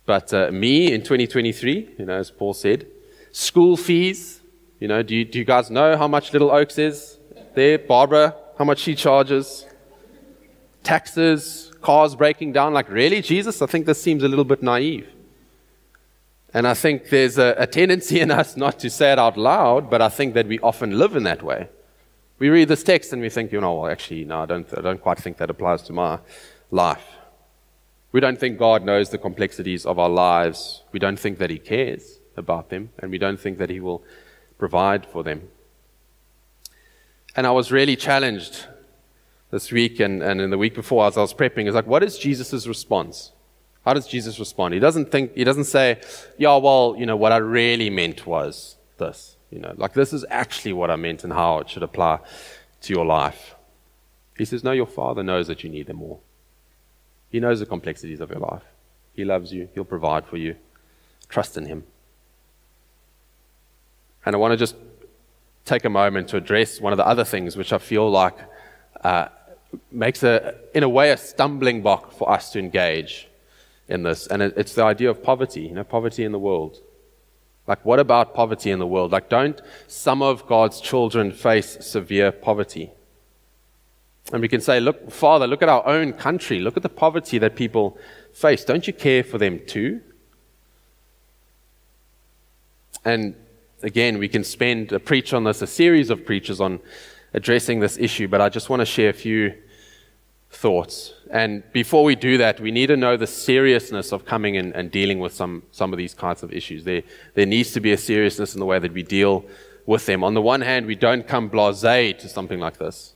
But 0.06 0.32
uh, 0.32 0.50
me 0.50 0.92
in 0.92 1.02
2023, 1.02 1.96
you 1.98 2.06
know, 2.06 2.14
as 2.14 2.30
Paul 2.30 2.54
said, 2.54 2.86
school 3.30 3.76
fees, 3.76 4.40
you 4.80 4.88
know, 4.88 5.02
do 5.02 5.14
you, 5.14 5.24
do 5.24 5.38
you 5.38 5.44
guys 5.44 5.70
know 5.70 5.96
how 5.96 6.08
much 6.08 6.32
Little 6.32 6.50
Oaks 6.50 6.78
is 6.78 7.18
there? 7.54 7.78
Barbara, 7.78 8.34
how 8.56 8.64
much 8.64 8.78
she 8.78 8.94
charges? 8.94 9.66
Taxes, 10.82 11.67
cars 11.80 12.14
breaking 12.14 12.52
down. 12.52 12.72
Like, 12.74 12.88
really, 12.88 13.22
Jesus? 13.22 13.62
I 13.62 13.66
think 13.66 13.86
this 13.86 14.02
seems 14.02 14.22
a 14.22 14.28
little 14.28 14.44
bit 14.44 14.62
naive. 14.62 15.08
And 16.54 16.66
I 16.66 16.74
think 16.74 17.10
there's 17.10 17.38
a, 17.38 17.54
a, 17.58 17.66
tendency 17.66 18.20
in 18.20 18.30
us 18.30 18.56
not 18.56 18.78
to 18.80 18.88
say 18.88 19.12
it 19.12 19.18
out 19.18 19.36
loud, 19.36 19.90
but 19.90 20.00
I 20.00 20.08
think 20.08 20.34
that 20.34 20.46
we 20.46 20.58
often 20.60 20.98
live 20.98 21.14
in 21.14 21.24
that 21.24 21.42
way. 21.42 21.68
We 22.38 22.48
read 22.48 22.68
this 22.68 22.82
text 22.82 23.12
and 23.12 23.20
we 23.20 23.28
think, 23.28 23.52
you 23.52 23.60
know, 23.60 23.74
well, 23.74 23.90
actually, 23.90 24.24
no, 24.24 24.42
I 24.42 24.46
don't, 24.46 24.78
I 24.78 24.80
don't 24.80 25.00
quite 25.00 25.18
think 25.18 25.36
that 25.38 25.50
applies 25.50 25.82
to 25.82 25.92
my 25.92 26.20
life. 26.70 27.04
We 28.12 28.20
don't 28.20 28.40
think 28.40 28.58
God 28.58 28.84
knows 28.84 29.10
the 29.10 29.18
complexities 29.18 29.84
of 29.84 29.98
our 29.98 30.08
lives. 30.08 30.82
We 30.92 30.98
don't 30.98 31.18
think 31.18 31.38
that 31.38 31.50
He 31.50 31.58
cares 31.58 32.20
about 32.36 32.70
them, 32.70 32.90
and 32.98 33.10
we 33.10 33.18
don't 33.18 33.38
think 33.38 33.58
that 33.58 33.68
He 33.68 33.80
will 33.80 34.02
provide 34.56 35.04
for 35.04 35.22
them. 35.22 35.48
And 37.36 37.46
I 37.46 37.50
was 37.50 37.70
really 37.70 37.96
challenged 37.96 38.66
this 39.50 39.72
week 39.72 40.00
and, 40.00 40.22
and 40.22 40.40
in 40.40 40.50
the 40.50 40.58
week 40.58 40.74
before 40.74 41.06
as 41.06 41.16
I 41.16 41.20
was 41.20 41.32
prepping 41.32 41.66
is 41.68 41.74
like, 41.74 41.86
what 41.86 42.02
is 42.02 42.18
Jesus' 42.18 42.66
response? 42.66 43.32
How 43.84 43.94
does 43.94 44.06
Jesus 44.06 44.38
respond? 44.38 44.74
He 44.74 44.80
doesn't 44.80 45.10
think, 45.10 45.34
he 45.34 45.44
doesn't 45.44 45.64
say, 45.64 46.00
yeah, 46.36 46.56
well, 46.56 46.94
you 46.98 47.06
know, 47.06 47.16
what 47.16 47.32
I 47.32 47.38
really 47.38 47.88
meant 47.88 48.26
was 48.26 48.76
this. 48.98 49.36
You 49.50 49.60
know, 49.60 49.72
like 49.76 49.94
this 49.94 50.12
is 50.12 50.26
actually 50.28 50.74
what 50.74 50.90
I 50.90 50.96
meant 50.96 51.24
and 51.24 51.32
how 51.32 51.58
it 51.60 51.70
should 51.70 51.82
apply 51.82 52.20
to 52.82 52.92
your 52.92 53.06
life. 53.06 53.54
He 54.36 54.44
says, 54.44 54.62
no, 54.62 54.72
your 54.72 54.86
Father 54.86 55.22
knows 55.22 55.46
that 55.46 55.64
you 55.64 55.70
need 55.70 55.86
them 55.86 56.02
all. 56.02 56.22
He 57.30 57.40
knows 57.40 57.60
the 57.60 57.66
complexities 57.66 58.20
of 58.20 58.30
your 58.30 58.40
life. 58.40 58.62
He 59.14 59.24
loves 59.24 59.52
you. 59.52 59.68
He'll 59.74 59.84
provide 59.84 60.26
for 60.26 60.36
you. 60.36 60.56
Trust 61.28 61.56
in 61.56 61.66
Him. 61.66 61.84
And 64.24 64.34
I 64.34 64.38
want 64.38 64.52
to 64.52 64.56
just 64.56 64.76
take 65.64 65.84
a 65.84 65.90
moment 65.90 66.28
to 66.28 66.36
address 66.36 66.80
one 66.80 66.92
of 66.92 66.96
the 66.96 67.06
other 67.06 67.24
things 67.24 67.56
which 67.56 67.72
I 67.72 67.78
feel 67.78 68.10
like 68.10 68.36
uh, 69.02 69.28
makes 69.90 70.22
a, 70.22 70.54
in 70.74 70.82
a 70.82 70.88
way, 70.88 71.10
a 71.10 71.16
stumbling 71.16 71.82
block 71.82 72.12
for 72.12 72.30
us 72.30 72.50
to 72.52 72.58
engage 72.58 73.28
in 73.88 74.02
this. 74.02 74.26
And 74.26 74.42
it, 74.42 74.54
it's 74.56 74.74
the 74.74 74.84
idea 74.84 75.10
of 75.10 75.22
poverty, 75.22 75.62
you 75.62 75.72
know, 75.72 75.84
poverty 75.84 76.24
in 76.24 76.32
the 76.32 76.38
world. 76.38 76.80
Like, 77.66 77.84
what 77.84 77.98
about 77.98 78.34
poverty 78.34 78.70
in 78.70 78.78
the 78.78 78.86
world? 78.86 79.12
Like, 79.12 79.28
don't 79.28 79.60
some 79.86 80.22
of 80.22 80.46
God's 80.46 80.80
children 80.80 81.32
face 81.32 81.76
severe 81.80 82.32
poverty? 82.32 82.90
And 84.32 84.42
we 84.42 84.48
can 84.48 84.60
say, 84.60 84.80
look, 84.80 85.10
Father, 85.10 85.46
look 85.46 85.62
at 85.62 85.68
our 85.68 85.86
own 85.86 86.12
country. 86.12 86.60
Look 86.60 86.76
at 86.76 86.82
the 86.82 86.88
poverty 86.88 87.38
that 87.38 87.56
people 87.56 87.98
face. 88.32 88.64
Don't 88.64 88.86
you 88.86 88.92
care 88.92 89.22
for 89.22 89.38
them 89.38 89.60
too? 89.66 90.00
And 93.04 93.34
again, 93.82 94.18
we 94.18 94.28
can 94.28 94.44
spend 94.44 94.92
a 94.92 95.00
preach 95.00 95.32
on 95.32 95.44
this, 95.44 95.62
a 95.62 95.66
series 95.66 96.10
of 96.10 96.26
preachers 96.26 96.60
on 96.60 96.80
addressing 97.34 97.80
this 97.80 97.98
issue, 97.98 98.28
but 98.28 98.40
I 98.40 98.48
just 98.48 98.70
want 98.70 98.80
to 98.80 98.86
share 98.86 99.10
a 99.10 99.14
few 99.14 99.54
thoughts. 100.50 101.12
And 101.30 101.62
before 101.72 102.04
we 102.04 102.14
do 102.14 102.38
that, 102.38 102.58
we 102.60 102.70
need 102.70 102.86
to 102.86 102.96
know 102.96 103.16
the 103.16 103.26
seriousness 103.26 104.12
of 104.12 104.24
coming 104.24 104.54
in 104.54 104.72
and 104.72 104.90
dealing 104.90 105.18
with 105.18 105.34
some, 105.34 105.62
some 105.72 105.92
of 105.92 105.98
these 105.98 106.14
kinds 106.14 106.42
of 106.42 106.52
issues. 106.52 106.84
There, 106.84 107.02
there 107.34 107.46
needs 107.46 107.72
to 107.72 107.80
be 107.80 107.92
a 107.92 107.98
seriousness 107.98 108.54
in 108.54 108.60
the 108.60 108.66
way 108.66 108.78
that 108.78 108.92
we 108.92 109.02
deal 109.02 109.44
with 109.84 110.06
them. 110.06 110.24
On 110.24 110.34
the 110.34 110.42
one 110.42 110.62
hand, 110.62 110.86
we 110.86 110.94
don't 110.94 111.26
come 111.26 111.48
blase 111.48 111.82
to 111.82 112.28
something 112.28 112.60
like 112.60 112.78
this. 112.78 113.14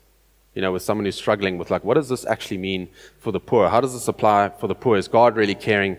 You 0.54 0.60
know, 0.60 0.72
with 0.72 0.82
someone 0.82 1.06
who's 1.06 1.16
struggling 1.16 1.56
with, 1.56 1.70
like, 1.70 1.82
what 1.82 1.94
does 1.94 2.10
this 2.10 2.26
actually 2.26 2.58
mean 2.58 2.88
for 3.18 3.32
the 3.32 3.40
poor? 3.40 3.70
How 3.70 3.80
does 3.80 3.94
this 3.94 4.06
apply 4.06 4.50
for 4.50 4.66
the 4.66 4.74
poor? 4.74 4.98
Is 4.98 5.08
God 5.08 5.34
really 5.34 5.54
caring 5.54 5.96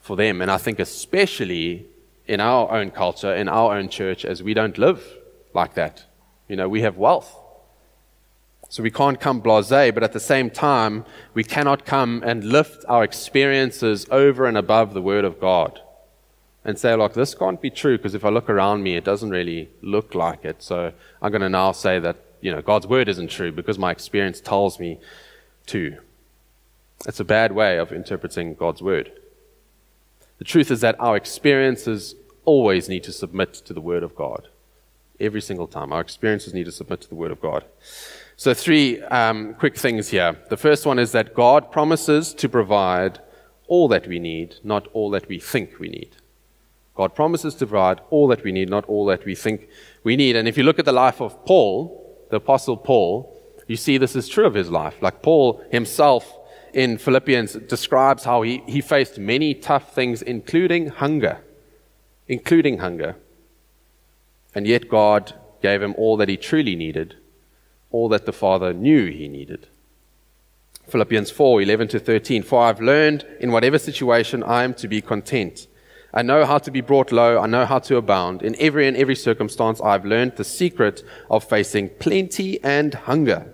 for 0.00 0.14
them? 0.16 0.40
And 0.40 0.50
I 0.50 0.58
think, 0.58 0.78
especially 0.78 1.86
in 2.28 2.40
our 2.40 2.70
own 2.70 2.92
culture, 2.92 3.34
in 3.34 3.48
our 3.48 3.76
own 3.76 3.88
church, 3.88 4.24
as 4.24 4.44
we 4.44 4.54
don't 4.54 4.78
live 4.78 5.04
like 5.52 5.74
that. 5.74 6.04
You 6.48 6.56
know, 6.56 6.68
we 6.68 6.82
have 6.82 6.96
wealth. 6.96 7.34
So 8.68 8.82
we 8.82 8.90
can't 8.90 9.20
come 9.20 9.40
blase, 9.40 9.92
but 9.92 10.02
at 10.02 10.12
the 10.12 10.20
same 10.20 10.50
time, 10.50 11.04
we 11.32 11.44
cannot 11.44 11.84
come 11.84 12.22
and 12.24 12.42
lift 12.42 12.84
our 12.88 13.04
experiences 13.04 14.06
over 14.10 14.46
and 14.46 14.56
above 14.56 14.94
the 14.94 15.02
Word 15.02 15.24
of 15.24 15.40
God 15.40 15.80
and 16.64 16.78
say, 16.78 16.94
like, 16.94 17.12
this 17.12 17.34
can't 17.34 17.60
be 17.60 17.70
true 17.70 17.96
because 17.98 18.14
if 18.14 18.24
I 18.24 18.30
look 18.30 18.48
around 18.48 18.82
me, 18.82 18.96
it 18.96 19.04
doesn't 19.04 19.30
really 19.30 19.68
look 19.82 20.14
like 20.14 20.44
it. 20.44 20.62
So 20.62 20.92
I'm 21.20 21.30
going 21.30 21.42
to 21.42 21.48
now 21.48 21.72
say 21.72 21.98
that, 21.98 22.16
you 22.40 22.50
know, 22.50 22.62
God's 22.62 22.86
Word 22.86 23.08
isn't 23.08 23.28
true 23.28 23.52
because 23.52 23.78
my 23.78 23.90
experience 23.90 24.40
tells 24.40 24.80
me 24.80 24.98
to. 25.66 25.98
It's 27.06 27.20
a 27.20 27.24
bad 27.24 27.52
way 27.52 27.78
of 27.78 27.92
interpreting 27.92 28.54
God's 28.54 28.82
Word. 28.82 29.12
The 30.38 30.44
truth 30.44 30.70
is 30.70 30.80
that 30.80 30.98
our 30.98 31.16
experiences 31.16 32.14
always 32.44 32.88
need 32.88 33.04
to 33.04 33.12
submit 33.12 33.54
to 33.54 33.72
the 33.72 33.80
Word 33.80 34.02
of 34.02 34.16
God 34.16 34.48
every 35.20 35.40
single 35.40 35.66
time. 35.66 35.92
Our 35.92 36.00
experiences 36.00 36.54
need 36.54 36.64
to 36.64 36.72
submit 36.72 37.00
to 37.02 37.08
the 37.08 37.14
Word 37.14 37.30
of 37.30 37.40
God. 37.40 37.64
So, 38.36 38.52
three 38.52 39.00
um, 39.02 39.54
quick 39.54 39.76
things 39.76 40.08
here. 40.08 40.36
The 40.50 40.56
first 40.56 40.86
one 40.86 40.98
is 40.98 41.12
that 41.12 41.34
God 41.34 41.70
promises 41.70 42.34
to 42.34 42.48
provide 42.48 43.20
all 43.68 43.88
that 43.88 44.06
we 44.06 44.18
need, 44.18 44.56
not 44.64 44.88
all 44.92 45.10
that 45.10 45.28
we 45.28 45.38
think 45.38 45.78
we 45.78 45.88
need. 45.88 46.16
God 46.94 47.14
promises 47.14 47.54
to 47.56 47.66
provide 47.66 48.00
all 48.10 48.28
that 48.28 48.44
we 48.44 48.52
need, 48.52 48.70
not 48.70 48.84
all 48.86 49.06
that 49.06 49.24
we 49.24 49.34
think 49.34 49.68
we 50.04 50.16
need. 50.16 50.36
And 50.36 50.46
if 50.46 50.56
you 50.56 50.64
look 50.64 50.78
at 50.78 50.84
the 50.84 50.92
life 50.92 51.20
of 51.20 51.44
Paul, 51.44 52.26
the 52.30 52.36
Apostle 52.36 52.76
Paul, 52.76 53.30
you 53.66 53.76
see 53.76 53.98
this 53.98 54.14
is 54.14 54.28
true 54.28 54.46
of 54.46 54.54
his 54.54 54.70
life. 54.70 54.96
Like 55.00 55.22
Paul 55.22 55.62
himself 55.70 56.38
in 56.72 56.98
Philippians 56.98 57.54
describes 57.54 58.24
how 58.24 58.42
he, 58.42 58.62
he 58.66 58.80
faced 58.80 59.18
many 59.18 59.54
tough 59.54 59.94
things, 59.94 60.22
including 60.22 60.88
hunger. 60.88 61.38
Including 62.28 62.78
hunger. 62.78 63.16
And 64.54 64.66
yet 64.66 64.88
God 64.88 65.34
gave 65.62 65.82
him 65.82 65.94
all 65.96 66.16
that 66.18 66.28
he 66.28 66.36
truly 66.36 66.76
needed, 66.76 67.16
all 67.90 68.08
that 68.10 68.26
the 68.26 68.32
Father 68.32 68.72
knew 68.72 69.10
he 69.10 69.28
needed. 69.28 69.66
Philippians 70.88 71.30
4 71.30 71.62
11 71.62 71.88
to 71.88 71.98
13. 71.98 72.42
For 72.42 72.62
I've 72.62 72.80
learned 72.80 73.26
in 73.40 73.52
whatever 73.52 73.78
situation 73.78 74.42
I 74.42 74.64
am 74.64 74.74
to 74.74 74.88
be 74.88 75.00
content. 75.00 75.66
I 76.12 76.22
know 76.22 76.44
how 76.44 76.58
to 76.58 76.70
be 76.70 76.80
brought 76.80 77.10
low. 77.10 77.40
I 77.40 77.46
know 77.46 77.66
how 77.66 77.80
to 77.80 77.96
abound. 77.96 78.42
In 78.42 78.54
every 78.60 78.86
and 78.86 78.96
every 78.96 79.16
circumstance, 79.16 79.80
I've 79.80 80.04
learned 80.04 80.36
the 80.36 80.44
secret 80.44 81.02
of 81.28 81.42
facing 81.42 81.88
plenty 81.88 82.62
and 82.62 82.94
hunger, 82.94 83.52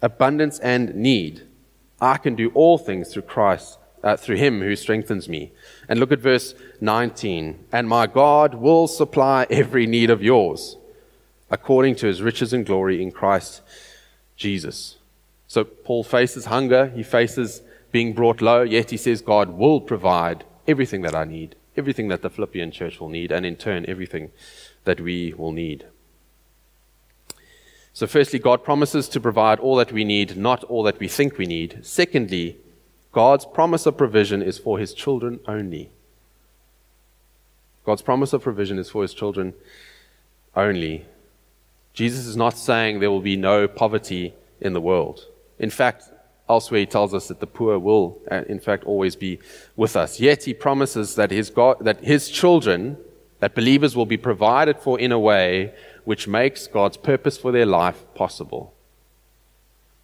abundance 0.00 0.60
and 0.60 0.94
need. 0.94 1.42
I 2.00 2.16
can 2.18 2.36
do 2.36 2.50
all 2.54 2.78
things 2.78 3.12
through 3.12 3.22
Christ, 3.22 3.79
uh, 4.02 4.16
through 4.16 4.36
Him 4.36 4.60
who 4.60 4.76
strengthens 4.76 5.28
me. 5.28 5.52
And 5.88 6.00
look 6.00 6.12
at 6.12 6.20
verse 6.20 6.54
19. 6.80 7.66
And 7.72 7.88
my 7.88 8.06
God 8.06 8.54
will 8.54 8.86
supply 8.86 9.46
every 9.50 9.86
need 9.86 10.10
of 10.10 10.22
yours 10.22 10.76
according 11.50 11.96
to 11.96 12.06
His 12.06 12.22
riches 12.22 12.52
and 12.52 12.64
glory 12.64 13.02
in 13.02 13.10
Christ 13.10 13.62
Jesus. 14.36 14.96
So 15.46 15.64
Paul 15.64 16.04
faces 16.04 16.46
hunger. 16.46 16.86
He 16.88 17.02
faces 17.02 17.62
being 17.90 18.12
brought 18.12 18.40
low, 18.40 18.62
yet 18.62 18.90
he 18.90 18.96
says, 18.96 19.20
God 19.20 19.50
will 19.50 19.80
provide 19.80 20.44
everything 20.68 21.02
that 21.02 21.14
I 21.14 21.24
need 21.24 21.56
everything 21.76 22.08
that 22.08 22.22
the 22.22 22.30
Philippian 22.30 22.70
church 22.70 23.00
will 23.00 23.08
need, 23.08 23.32
and 23.32 23.46
in 23.46 23.56
turn, 23.56 23.84
everything 23.88 24.30
that 24.84 25.00
we 25.00 25.34
will 25.36 25.52
need. 25.52 25.86
So, 27.92 28.06
firstly, 28.06 28.38
God 28.38 28.62
promises 28.62 29.08
to 29.08 29.20
provide 29.20 29.58
all 29.58 29.76
that 29.76 29.92
we 29.92 30.04
need, 30.04 30.36
not 30.36 30.62
all 30.64 30.82
that 30.84 31.00
we 31.00 31.08
think 31.08 31.38
we 31.38 31.46
need. 31.46 31.80
Secondly, 31.82 32.56
God's 33.12 33.44
promise 33.44 33.86
of 33.86 33.96
provision 33.96 34.42
is 34.42 34.58
for 34.58 34.78
his 34.78 34.94
children 34.94 35.40
only. 35.46 35.90
God's 37.84 38.02
promise 38.02 38.32
of 38.32 38.42
provision 38.42 38.78
is 38.78 38.90
for 38.90 39.02
his 39.02 39.14
children 39.14 39.54
only. 40.54 41.06
Jesus 41.92 42.26
is 42.26 42.36
not 42.36 42.56
saying 42.56 43.00
there 43.00 43.10
will 43.10 43.20
be 43.20 43.36
no 43.36 43.66
poverty 43.66 44.34
in 44.60 44.74
the 44.74 44.80
world. 44.80 45.26
In 45.58 45.70
fact, 45.70 46.04
Elsewhere, 46.50 46.80
he 46.80 46.86
tells 46.86 47.14
us 47.14 47.28
that 47.28 47.38
the 47.38 47.46
poor 47.46 47.78
will, 47.78 48.18
uh, 48.28 48.42
in 48.48 48.58
fact, 48.58 48.82
always 48.82 49.14
be 49.14 49.38
with 49.76 49.94
us. 49.94 50.18
Yet 50.18 50.42
he 50.42 50.52
promises 50.52 51.14
that 51.14 51.30
his, 51.30 51.48
God, 51.48 51.76
that 51.80 52.02
his 52.02 52.28
children, 52.28 52.96
that 53.38 53.54
believers 53.54 53.94
will 53.94 54.04
be 54.04 54.16
provided 54.16 54.76
for 54.80 54.98
in 54.98 55.12
a 55.12 55.18
way 55.18 55.72
which 56.04 56.26
makes 56.26 56.66
God's 56.66 56.96
purpose 56.96 57.38
for 57.38 57.52
their 57.52 57.66
life 57.66 58.02
possible. 58.16 58.74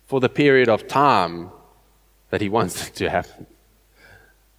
For 0.06 0.20
the 0.20 0.28
period 0.28 0.68
of 0.68 0.86
time 0.86 1.50
that 2.30 2.40
he 2.40 2.48
wants 2.48 2.90
to 3.00 3.10
happen. 3.10 3.46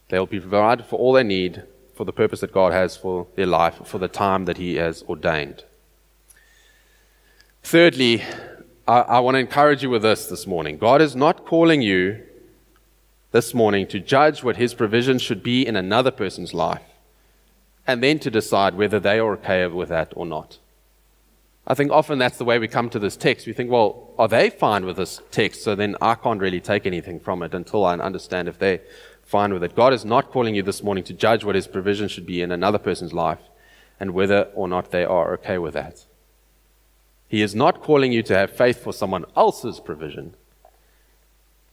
They'll 0.09 0.25
be 0.25 0.39
provided 0.39 0.85
for 0.85 0.97
all 0.97 1.13
they 1.13 1.23
need 1.23 1.63
for 1.93 2.05
the 2.05 2.13
purpose 2.13 2.41
that 2.41 2.53
God 2.53 2.73
has 2.73 2.95
for 2.95 3.27
their 3.35 3.47
life, 3.47 3.81
for 3.85 3.97
the 3.97 4.07
time 4.07 4.45
that 4.45 4.57
he 4.57 4.75
has 4.75 5.03
ordained. 5.03 5.63
Thirdly, 7.63 8.23
I, 8.87 8.99
I 8.99 9.19
want 9.19 9.35
to 9.35 9.39
encourage 9.39 9.83
you 9.83 9.89
with 9.89 10.03
this 10.03 10.27
this 10.27 10.47
morning. 10.47 10.77
God 10.77 11.01
is 11.01 11.15
not 11.15 11.45
calling 11.45 11.81
you 11.81 12.23
this 13.31 13.53
morning 13.53 13.85
to 13.87 13.99
judge 13.99 14.43
what 14.43 14.55
His 14.55 14.73
provision 14.73 15.19
should 15.19 15.43
be 15.43 15.67
in 15.67 15.75
another 15.75 16.11
person's 16.11 16.53
life 16.53 16.81
and 17.85 18.01
then 18.01 18.19
to 18.19 18.31
decide 18.31 18.75
whether 18.75 18.99
they 18.99 19.19
are 19.19 19.33
okay 19.33 19.67
with 19.67 19.89
that 19.89 20.13
or 20.15 20.25
not. 20.25 20.57
I 21.69 21.73
think 21.73 21.91
often 21.91 22.17
that's 22.17 22.37
the 22.37 22.45
way 22.45 22.59
we 22.59 22.69
come 22.69 22.89
to 22.91 22.99
this 22.99 23.17
text. 23.17 23.45
We 23.45 23.51
think, 23.51 23.69
well, 23.69 24.13
are 24.17 24.29
they 24.29 24.49
fine 24.49 24.85
with 24.85 24.95
this 24.95 25.21
text? 25.31 25.63
So 25.63 25.75
then 25.75 25.97
I 26.01 26.15
can't 26.15 26.39
really 26.39 26.61
take 26.61 26.85
anything 26.85 27.19
from 27.19 27.43
it 27.43 27.53
until 27.53 27.85
I 27.85 27.93
understand 27.95 28.47
if 28.47 28.57
they're 28.57 28.79
fine 29.21 29.51
with 29.51 29.61
it. 29.63 29.75
God 29.75 29.91
is 29.91 30.05
not 30.05 30.31
calling 30.31 30.55
you 30.55 30.63
this 30.63 30.81
morning 30.81 31.03
to 31.03 31.13
judge 31.13 31.43
what 31.43 31.55
His 31.55 31.67
provision 31.67 32.07
should 32.07 32.25
be 32.25 32.41
in 32.41 32.53
another 32.53 32.77
person's 32.77 33.11
life 33.11 33.41
and 33.99 34.11
whether 34.11 34.43
or 34.55 34.69
not 34.69 34.91
they 34.91 35.03
are 35.03 35.33
okay 35.33 35.57
with 35.57 35.73
that. 35.73 36.05
He 37.27 37.41
is 37.41 37.53
not 37.53 37.81
calling 37.81 38.13
you 38.13 38.23
to 38.23 38.37
have 38.37 38.51
faith 38.51 38.81
for 38.81 38.93
someone 38.93 39.25
else's 39.35 39.81
provision. 39.81 40.35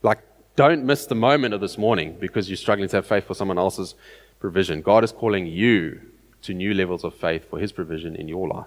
Like, 0.03 0.19
don't 0.57 0.85
miss 0.85 1.07
the 1.07 1.15
moment 1.15 1.55
of 1.55 1.61
this 1.61 1.79
morning 1.79 2.17
because 2.19 2.49
you're 2.49 2.57
struggling 2.57 2.89
to 2.89 2.97
have 2.97 3.07
faith 3.07 3.29
for 3.29 3.35
someone 3.35 3.59
else's 3.59 3.95
provision. 4.41 4.83
God 4.83 5.05
is 5.05 5.13
calling 5.13 5.47
you 5.47 6.01
to 6.43 6.53
new 6.53 6.75
levels 6.75 7.05
of 7.05 7.15
faith 7.15 7.49
for 7.49 7.61
His 7.61 7.71
provision 7.71 8.17
in 8.17 8.27
your 8.27 8.49
life. 8.49 8.67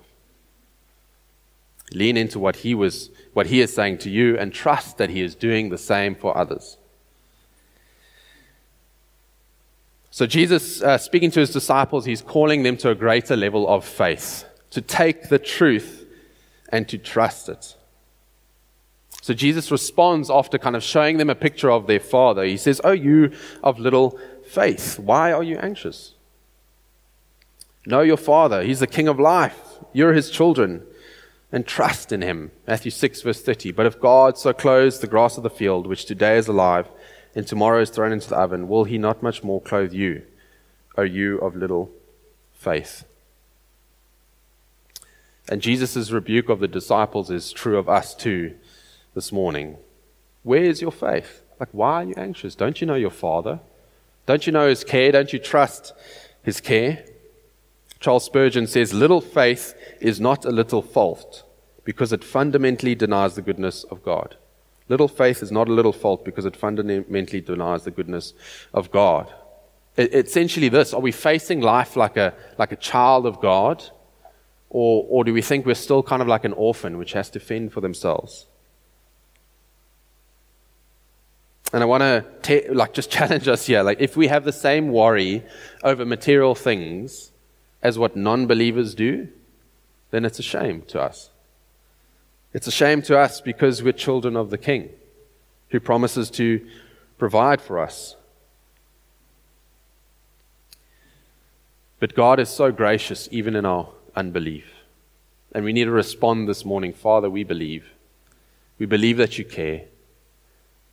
Lean 1.93 2.17
into 2.17 2.39
what 2.39 2.57
He 2.57 2.75
was, 2.75 3.09
what 3.33 3.47
He 3.47 3.61
is 3.61 3.73
saying 3.73 3.99
to 3.99 4.09
you, 4.09 4.37
and 4.37 4.53
trust 4.53 4.97
that 4.97 5.09
He 5.09 5.21
is 5.21 5.35
doing 5.35 5.69
the 5.69 5.77
same 5.77 6.15
for 6.15 6.37
others. 6.37 6.77
So, 10.09 10.25
Jesus, 10.25 10.81
uh, 10.81 10.97
speaking 10.97 11.29
to 11.31 11.39
his 11.41 11.51
disciples, 11.51 12.05
he's 12.05 12.23
calling 12.23 12.63
them 12.63 12.75
to 12.77 12.89
a 12.89 12.95
greater 12.95 13.35
level 13.35 13.67
of 13.67 13.85
faith, 13.85 14.45
to 14.71 14.81
take 14.81 15.29
the 15.29 15.37
truth 15.37 16.07
and 16.69 16.89
to 16.89 16.97
trust 16.97 17.49
it. 17.49 17.75
So 19.21 19.33
Jesus 19.33 19.71
responds 19.71 20.29
after 20.29 20.57
kind 20.57 20.75
of 20.75 20.83
showing 20.83 21.17
them 21.17 21.29
a 21.29 21.35
picture 21.35 21.69
of 21.69 21.85
their 21.85 21.99
father. 21.99 22.43
He 22.45 22.57
says, 22.57 22.79
Oh, 22.83 22.93
you 22.93 23.31
of 23.61 23.77
little 23.77 24.17
faith, 24.47 24.97
why 24.97 25.33
are 25.33 25.43
you 25.43 25.57
anxious? 25.57 26.13
Know 27.85 28.01
your 28.01 28.17
father. 28.17 28.63
He's 28.63 28.79
the 28.79 28.87
king 28.87 29.07
of 29.07 29.19
life. 29.19 29.59
You're 29.93 30.13
his 30.13 30.29
children. 30.29 30.81
And 31.51 31.65
trust 31.65 32.11
in 32.11 32.21
him. 32.21 32.51
Matthew 32.67 32.91
6, 32.91 33.21
verse 33.21 33.41
30. 33.41 33.71
But 33.71 33.85
if 33.85 33.99
God 33.99 34.37
so 34.37 34.51
clothes 34.51 34.99
the 34.99 35.07
grass 35.07 35.37
of 35.37 35.43
the 35.43 35.49
field, 35.49 35.87
which 35.87 36.05
today 36.05 36.37
is 36.37 36.47
alive 36.47 36.89
and 37.35 37.47
tomorrow 37.47 37.81
is 37.81 37.89
thrown 37.89 38.11
into 38.11 38.29
the 38.29 38.37
oven, 38.37 38.67
will 38.67 38.83
he 38.83 38.97
not 38.97 39.23
much 39.23 39.43
more 39.43 39.61
clothe 39.61 39.93
you, 39.93 40.23
O 40.97 41.03
you 41.03 41.37
of 41.37 41.55
little 41.55 41.89
faith? 42.53 43.05
And 45.49 45.61
Jesus' 45.61 46.11
rebuke 46.11 46.49
of 46.49 46.59
the 46.59 46.67
disciples 46.67 47.31
is 47.31 47.53
true 47.53 47.77
of 47.77 47.87
us 47.87 48.13
too 48.13 48.55
this 49.15 49.31
morning. 49.31 49.77
Where 50.43 50.63
is 50.63 50.81
your 50.81 50.91
faith? 50.91 51.43
Like, 51.59 51.69
why 51.71 51.93
are 51.93 52.03
you 52.03 52.13
anxious? 52.17 52.55
Don't 52.55 52.81
you 52.81 52.87
know 52.87 52.95
your 52.95 53.09
Father? 53.09 53.59
Don't 54.25 54.45
you 54.45 54.53
know 54.53 54.67
His 54.67 54.83
care? 54.83 55.11
Don't 55.11 55.31
you 55.31 55.39
trust 55.39 55.93
His 56.43 56.59
care? 56.59 57.05
Charles 57.99 58.25
Spurgeon 58.25 58.67
says, 58.67 58.93
Little 58.93 59.21
faith 59.21 59.73
is 59.99 60.19
not 60.19 60.45
a 60.45 60.51
little 60.51 60.81
fault 60.81 61.43
because 61.83 62.13
it 62.13 62.23
fundamentally 62.23 62.95
denies 62.95 63.35
the 63.35 63.41
goodness 63.41 63.83
of 63.85 64.03
God. 64.03 64.35
Little 64.89 65.07
faith 65.07 65.41
is 65.41 65.51
not 65.51 65.67
a 65.67 65.73
little 65.73 65.93
fault 65.93 66.23
because 66.23 66.45
it 66.45 66.55
fundamentally 66.55 67.41
denies 67.41 67.83
the 67.83 67.91
goodness 67.91 68.33
of 68.73 68.91
God. 68.91 69.33
It, 69.95 70.13
essentially, 70.13 70.69
this 70.69 70.93
are 70.93 71.01
we 71.01 71.11
facing 71.11 71.61
life 71.61 71.95
like 71.95 72.17
a, 72.17 72.33
like 72.57 72.71
a 72.71 72.75
child 72.75 73.25
of 73.25 73.41
God? 73.41 73.83
Or, 74.69 75.05
or 75.09 75.23
do 75.23 75.33
we 75.33 75.41
think 75.41 75.65
we're 75.65 75.75
still 75.75 76.03
kind 76.03 76.21
of 76.21 76.27
like 76.27 76.43
an 76.43 76.53
orphan 76.53 76.97
which 76.97 77.13
has 77.13 77.29
to 77.31 77.39
fend 77.39 77.73
for 77.73 77.81
themselves? 77.81 78.47
And 81.73 81.83
I 81.83 81.85
want 81.85 82.03
to 82.43 82.73
like 82.73 82.93
just 82.93 83.09
challenge 83.17 83.47
us 83.47 83.65
here. 83.65 83.81
Like, 83.81 83.99
if 83.99 84.15
we 84.15 84.27
have 84.27 84.45
the 84.45 84.53
same 84.53 84.89
worry 84.89 85.43
over 85.83 86.05
material 86.05 86.53
things 86.53 87.31
as 87.87 87.97
what 87.97 88.17
non-believers 88.17 88.93
do, 88.93 89.29
then 90.11 90.25
it's 90.25 90.39
a 90.39 90.43
shame 90.43 90.81
to 90.89 91.01
us. 91.01 91.29
It's 92.53 92.67
a 92.67 92.71
shame 92.71 93.01
to 93.03 93.17
us 93.17 93.39
because 93.39 93.81
we're 93.81 93.93
children 93.93 94.35
of 94.35 94.49
the 94.49 94.57
King, 94.57 94.89
who 95.69 95.79
promises 95.79 96.29
to 96.31 96.67
provide 97.17 97.61
for 97.61 97.79
us. 97.79 98.17
But 102.01 102.13
God 102.13 102.41
is 102.41 102.49
so 102.49 102.73
gracious, 102.73 103.29
even 103.31 103.55
in 103.55 103.65
our 103.65 103.87
unbelief. 104.17 104.65
And 105.53 105.63
we 105.63 105.71
need 105.71 105.85
to 105.85 105.91
respond 105.91 106.49
this 106.49 106.65
morning 106.65 106.91
Father, 106.91 107.29
we 107.29 107.45
believe. 107.45 107.85
We 108.79 108.85
believe 108.85 109.15
that 109.15 109.37
you 109.37 109.45
care. 109.45 109.83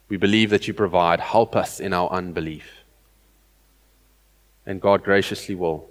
We 0.08 0.16
believe 0.16 0.50
that 0.50 0.68
you 0.68 0.74
provide. 0.74 1.18
Help 1.18 1.56
us 1.56 1.80
in 1.80 1.92
our 1.92 2.08
unbelief. 2.10 2.84
And 4.64 4.80
God 4.80 5.02
graciously 5.02 5.56
will. 5.56 5.88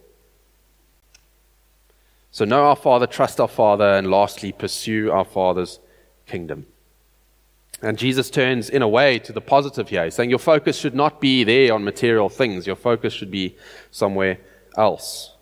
So, 2.33 2.45
know 2.45 2.63
our 2.63 2.75
Father, 2.75 3.05
trust 3.05 3.39
our 3.39 3.47
Father, 3.47 3.85
and 3.93 4.09
lastly, 4.09 4.51
pursue 4.51 5.11
our 5.11 5.23
Father's 5.23 5.79
kingdom. 6.25 6.65
And 7.83 7.95
Jesus 7.95 8.31
turns, 8.31 8.71
in 8.71 8.81
a 8.81 8.87
way, 8.87 9.19
to 9.19 9.31
the 9.31 9.39
positive 9.39 9.89
here. 9.89 10.03
He's 10.03 10.15
saying 10.15 10.31
your 10.31 10.39
focus 10.39 10.75
should 10.75 10.95
not 10.95 11.21
be 11.21 11.43
there 11.43 11.71
on 11.71 11.83
material 11.83 12.29
things, 12.29 12.65
your 12.65 12.75
focus 12.75 13.13
should 13.13 13.29
be 13.29 13.55
somewhere 13.91 14.39
else. 14.75 15.35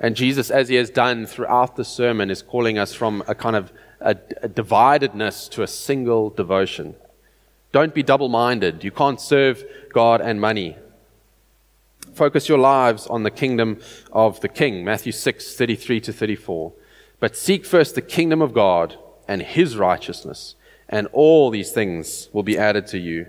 And 0.00 0.16
Jesus, 0.16 0.50
as 0.50 0.68
he 0.68 0.74
has 0.74 0.90
done 0.90 1.26
throughout 1.26 1.76
the 1.76 1.84
sermon, 1.84 2.28
is 2.28 2.42
calling 2.42 2.76
us 2.76 2.92
from 2.92 3.22
a 3.28 3.34
kind 3.36 3.54
of 3.54 3.72
a, 4.00 4.16
a 4.42 4.48
dividedness 4.48 5.48
to 5.50 5.62
a 5.62 5.68
single 5.68 6.30
devotion. 6.30 6.96
Don't 7.70 7.94
be 7.94 8.02
double 8.02 8.28
minded. 8.28 8.82
You 8.82 8.90
can't 8.90 9.20
serve 9.20 9.62
God 9.92 10.20
and 10.20 10.40
money. 10.40 10.76
Focus 12.16 12.48
your 12.48 12.56
lives 12.56 13.06
on 13.08 13.24
the 13.24 13.30
kingdom 13.30 13.78
of 14.10 14.40
the 14.40 14.48
King. 14.48 14.82
Matthew 14.82 15.12
6, 15.12 15.54
33 15.54 16.00
to 16.00 16.12
34. 16.14 16.72
But 17.20 17.36
seek 17.36 17.66
first 17.66 17.94
the 17.94 18.00
kingdom 18.00 18.40
of 18.40 18.54
God 18.54 18.96
and 19.28 19.42
his 19.42 19.76
righteousness, 19.76 20.54
and 20.88 21.08
all 21.12 21.50
these 21.50 21.72
things 21.72 22.30
will 22.32 22.42
be 22.42 22.56
added 22.56 22.86
to 22.86 22.98
you. 22.98 23.26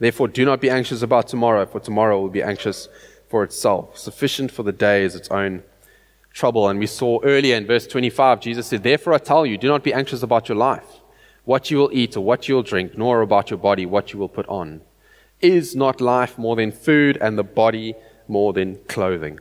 Therefore, 0.00 0.26
do 0.26 0.44
not 0.44 0.60
be 0.60 0.68
anxious 0.68 1.00
about 1.00 1.28
tomorrow, 1.28 1.64
for 1.64 1.78
tomorrow 1.78 2.20
will 2.20 2.28
be 2.28 2.42
anxious 2.42 2.88
for 3.28 3.44
itself. 3.44 3.96
Sufficient 3.96 4.50
for 4.50 4.64
the 4.64 4.72
day 4.72 5.04
is 5.04 5.14
its 5.14 5.30
own 5.30 5.62
trouble. 6.32 6.68
And 6.68 6.80
we 6.80 6.88
saw 6.88 7.20
earlier 7.22 7.54
in 7.54 7.68
verse 7.68 7.86
25, 7.86 8.40
Jesus 8.40 8.66
said, 8.66 8.82
Therefore 8.82 9.14
I 9.14 9.18
tell 9.18 9.46
you, 9.46 9.56
do 9.56 9.68
not 9.68 9.84
be 9.84 9.94
anxious 9.94 10.24
about 10.24 10.48
your 10.48 10.58
life, 10.58 11.00
what 11.44 11.70
you 11.70 11.76
will 11.76 11.90
eat 11.92 12.16
or 12.16 12.24
what 12.24 12.48
you 12.48 12.56
will 12.56 12.64
drink, 12.64 12.98
nor 12.98 13.20
about 13.20 13.50
your 13.50 13.60
body, 13.60 13.86
what 13.86 14.12
you 14.12 14.18
will 14.18 14.28
put 14.28 14.48
on. 14.48 14.80
Is 15.40 15.76
not 15.76 16.00
life 16.00 16.38
more 16.38 16.56
than 16.56 16.72
food, 16.72 17.18
and 17.20 17.36
the 17.36 17.44
body 17.44 17.94
more 18.26 18.52
than 18.52 18.76
clothing? 18.88 19.38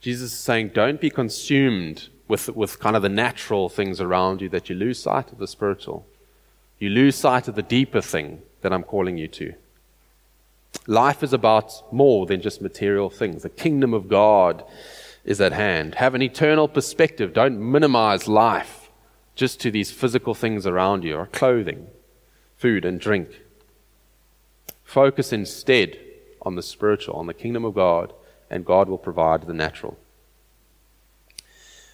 Jesus 0.00 0.32
is 0.32 0.38
saying, 0.38 0.70
Don't 0.74 1.00
be 1.00 1.10
consumed 1.10 2.08
with, 2.26 2.48
with 2.50 2.80
kind 2.80 2.96
of 2.96 3.02
the 3.02 3.08
natural 3.08 3.68
things 3.68 4.00
around 4.00 4.40
you 4.40 4.48
that 4.48 4.70
you 4.70 4.76
lose 4.76 5.02
sight 5.02 5.30
of 5.30 5.38
the 5.38 5.46
spiritual. 5.46 6.06
You 6.78 6.88
lose 6.88 7.16
sight 7.16 7.48
of 7.48 7.54
the 7.54 7.62
deeper 7.62 8.00
thing 8.00 8.42
that 8.62 8.72
I'm 8.72 8.82
calling 8.82 9.18
you 9.18 9.28
to. 9.28 9.54
Life 10.86 11.22
is 11.22 11.32
about 11.32 11.92
more 11.92 12.26
than 12.26 12.40
just 12.40 12.62
material 12.62 13.10
things. 13.10 13.42
The 13.42 13.50
kingdom 13.50 13.92
of 13.92 14.08
God 14.08 14.64
is 15.24 15.40
at 15.40 15.52
hand. 15.52 15.96
Have 15.96 16.14
an 16.14 16.22
eternal 16.22 16.68
perspective. 16.68 17.32
Don't 17.32 17.60
minimize 17.60 18.26
life 18.26 18.88
just 19.34 19.60
to 19.60 19.70
these 19.70 19.90
physical 19.90 20.34
things 20.34 20.66
around 20.66 21.04
you 21.04 21.16
or 21.16 21.26
clothing, 21.26 21.88
food, 22.56 22.84
and 22.84 23.00
drink. 23.00 23.28
Focus 24.90 25.32
instead 25.32 26.00
on 26.42 26.56
the 26.56 26.64
spiritual, 26.64 27.14
on 27.14 27.28
the 27.28 27.32
kingdom 27.32 27.64
of 27.64 27.74
God, 27.74 28.12
and 28.50 28.66
God 28.66 28.88
will 28.88 28.98
provide 28.98 29.42
the 29.42 29.54
natural. 29.54 29.96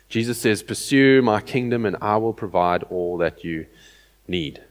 Jesus 0.09 0.39
says, 0.39 0.63
Pursue 0.63 1.21
my 1.21 1.43
kingdom, 1.43 1.85
and 1.85 1.99
I 2.01 2.17
will 2.17 2.33
provide 2.33 2.85
all 2.85 3.19
that 3.19 3.45
you 3.45 3.67
need. 4.27 4.63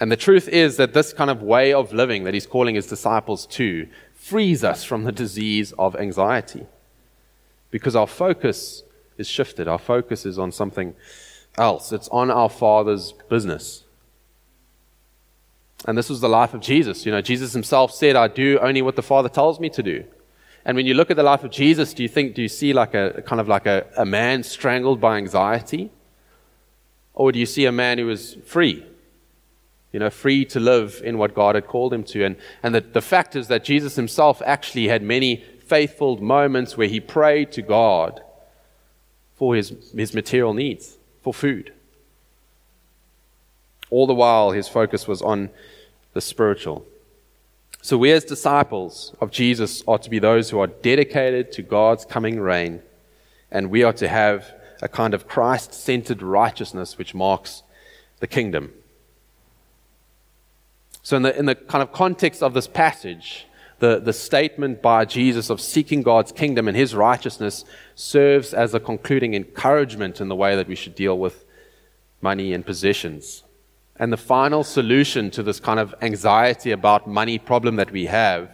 And 0.00 0.10
the 0.10 0.16
truth 0.16 0.48
is 0.48 0.78
that 0.78 0.94
this 0.94 1.12
kind 1.12 1.28
of 1.28 1.42
way 1.42 1.74
of 1.74 1.92
living 1.92 2.24
that 2.24 2.32
he's 2.32 2.46
calling 2.46 2.76
his 2.76 2.86
disciples 2.86 3.44
to 3.48 3.86
frees 4.14 4.64
us 4.64 4.84
from 4.84 5.04
the 5.04 5.12
disease 5.12 5.72
of 5.72 5.94
anxiety. 5.96 6.66
Because 7.70 7.94
our 7.94 8.06
focus 8.06 8.84
is 9.18 9.28
shifted, 9.28 9.68
our 9.68 9.78
focus 9.78 10.24
is 10.24 10.38
on 10.38 10.50
something 10.50 10.94
else, 11.58 11.92
it's 11.92 12.08
on 12.08 12.30
our 12.30 12.48
Father's 12.48 13.12
business. 13.28 13.83
And 15.86 15.98
this 15.98 16.08
was 16.08 16.20
the 16.20 16.28
life 16.28 16.54
of 16.54 16.60
Jesus. 16.60 17.04
You 17.04 17.12
know, 17.12 17.20
Jesus 17.20 17.52
himself 17.52 17.92
said, 17.92 18.16
I 18.16 18.28
do 18.28 18.58
only 18.60 18.82
what 18.82 18.96
the 18.96 19.02
Father 19.02 19.28
tells 19.28 19.60
me 19.60 19.68
to 19.70 19.82
do. 19.82 20.04
And 20.64 20.76
when 20.76 20.86
you 20.86 20.94
look 20.94 21.10
at 21.10 21.16
the 21.16 21.22
life 21.22 21.44
of 21.44 21.50
Jesus, 21.50 21.92
do 21.92 22.02
you 22.02 22.08
think, 22.08 22.34
do 22.34 22.40
you 22.40 22.48
see 22.48 22.72
like 22.72 22.94
a 22.94 23.22
kind 23.26 23.40
of 23.40 23.48
like 23.48 23.66
a, 23.66 23.86
a 23.96 24.06
man 24.06 24.42
strangled 24.42 25.00
by 25.00 25.18
anxiety? 25.18 25.90
Or 27.12 27.32
do 27.32 27.38
you 27.38 27.46
see 27.46 27.66
a 27.66 27.72
man 27.72 27.98
who 27.98 28.06
was 28.06 28.34
free? 28.46 28.86
you 29.94 30.00
know, 30.00 30.10
free 30.10 30.44
to 30.44 30.58
live 30.58 31.00
in 31.04 31.18
what 31.18 31.36
God 31.36 31.54
had 31.54 31.68
called 31.68 31.94
him 31.94 32.02
to. 32.02 32.24
And, 32.24 32.34
and 32.64 32.74
the, 32.74 32.80
the 32.80 33.00
fact 33.00 33.36
is 33.36 33.46
that 33.46 33.62
Jesus 33.62 33.94
himself 33.94 34.42
actually 34.44 34.88
had 34.88 35.04
many 35.04 35.44
faithful 35.66 36.20
moments 36.20 36.76
where 36.76 36.88
he 36.88 36.98
prayed 36.98 37.52
to 37.52 37.62
God 37.62 38.20
for 39.36 39.54
his, 39.54 39.72
his 39.94 40.12
material 40.12 40.52
needs, 40.52 40.98
for 41.22 41.32
food. 41.32 41.72
All 43.90 44.06
the 44.06 44.14
while, 44.14 44.50
his 44.50 44.68
focus 44.68 45.06
was 45.06 45.22
on 45.22 45.50
the 46.12 46.20
spiritual. 46.20 46.86
So, 47.82 47.98
we 47.98 48.12
as 48.12 48.24
disciples 48.24 49.14
of 49.20 49.30
Jesus 49.30 49.84
are 49.86 49.98
to 49.98 50.08
be 50.08 50.18
those 50.18 50.48
who 50.48 50.58
are 50.58 50.66
dedicated 50.66 51.52
to 51.52 51.62
God's 51.62 52.06
coming 52.06 52.40
reign, 52.40 52.82
and 53.50 53.70
we 53.70 53.82
are 53.82 53.92
to 53.92 54.08
have 54.08 54.54
a 54.80 54.88
kind 54.88 55.12
of 55.12 55.28
Christ 55.28 55.74
centered 55.74 56.22
righteousness 56.22 56.96
which 56.96 57.14
marks 57.14 57.62
the 58.20 58.26
kingdom. 58.26 58.72
So, 61.02 61.16
in 61.18 61.22
the, 61.22 61.38
in 61.38 61.44
the 61.44 61.54
kind 61.54 61.82
of 61.82 61.92
context 61.92 62.42
of 62.42 62.54
this 62.54 62.66
passage, 62.66 63.46
the, 63.80 64.00
the 64.00 64.14
statement 64.14 64.80
by 64.80 65.04
Jesus 65.04 65.50
of 65.50 65.60
seeking 65.60 66.02
God's 66.02 66.32
kingdom 66.32 66.68
and 66.68 66.76
his 66.76 66.94
righteousness 66.94 67.66
serves 67.94 68.54
as 68.54 68.72
a 68.72 68.80
concluding 68.80 69.34
encouragement 69.34 70.22
in 70.22 70.28
the 70.28 70.34
way 70.34 70.56
that 70.56 70.68
we 70.68 70.74
should 70.74 70.94
deal 70.94 71.18
with 71.18 71.44
money 72.22 72.54
and 72.54 72.64
possessions. 72.64 73.43
And 73.96 74.12
the 74.12 74.16
final 74.16 74.64
solution 74.64 75.30
to 75.30 75.42
this 75.42 75.60
kind 75.60 75.78
of 75.78 75.94
anxiety 76.02 76.72
about 76.72 77.06
money 77.06 77.38
problem 77.38 77.76
that 77.76 77.92
we 77.92 78.06
have 78.06 78.50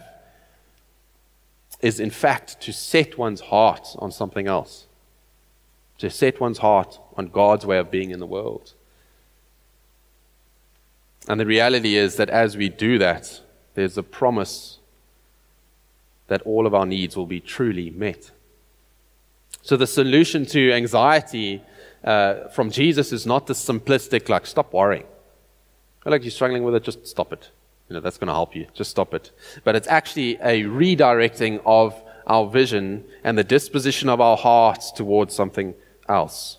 is, 1.81 1.99
in 1.99 2.11
fact, 2.11 2.61
to 2.61 2.71
set 2.71 3.17
one's 3.17 3.41
heart 3.41 3.95
on 3.97 4.11
something 4.11 4.47
else, 4.47 4.85
to 5.97 6.09
set 6.09 6.39
one's 6.39 6.59
heart 6.59 6.99
on 7.17 7.27
God's 7.27 7.65
way 7.65 7.79
of 7.79 7.89
being 7.89 8.11
in 8.11 8.19
the 8.19 8.27
world. 8.27 8.73
And 11.27 11.39
the 11.39 11.45
reality 11.45 11.95
is 11.95 12.17
that 12.17 12.29
as 12.29 12.55
we 12.55 12.69
do 12.69 12.99
that, 12.99 13.41
there's 13.73 13.97
a 13.97 14.03
promise 14.03 14.77
that 16.27 16.41
all 16.43 16.67
of 16.67 16.73
our 16.75 16.85
needs 16.85 17.17
will 17.17 17.25
be 17.25 17.39
truly 17.39 17.89
met. 17.89 18.31
So 19.63 19.75
the 19.75 19.87
solution 19.87 20.45
to 20.47 20.71
anxiety 20.71 21.61
uh, 22.03 22.47
from 22.49 22.71
Jesus 22.71 23.11
is 23.11 23.25
not 23.25 23.47
the 23.47 23.53
simplistic, 23.53 24.29
like, 24.29 24.45
stop 24.45 24.73
worrying. 24.73 25.05
I 26.05 26.09
like 26.09 26.23
you're 26.23 26.31
struggling 26.31 26.63
with 26.63 26.75
it, 26.75 26.83
just 26.83 27.05
stop 27.07 27.31
it. 27.31 27.49
You 27.89 27.95
know, 27.95 27.99
that's 27.99 28.17
going 28.17 28.27
to 28.27 28.33
help 28.33 28.55
you. 28.55 28.67
Just 28.73 28.89
stop 28.89 29.13
it. 29.13 29.31
But 29.63 29.75
it's 29.75 29.87
actually 29.87 30.35
a 30.35 30.63
redirecting 30.63 31.61
of 31.65 32.01
our 32.25 32.49
vision 32.49 33.03
and 33.23 33.37
the 33.37 33.43
disposition 33.43 34.07
of 34.09 34.21
our 34.21 34.37
hearts 34.37 34.91
towards 34.91 35.35
something 35.35 35.75
else. 36.07 36.57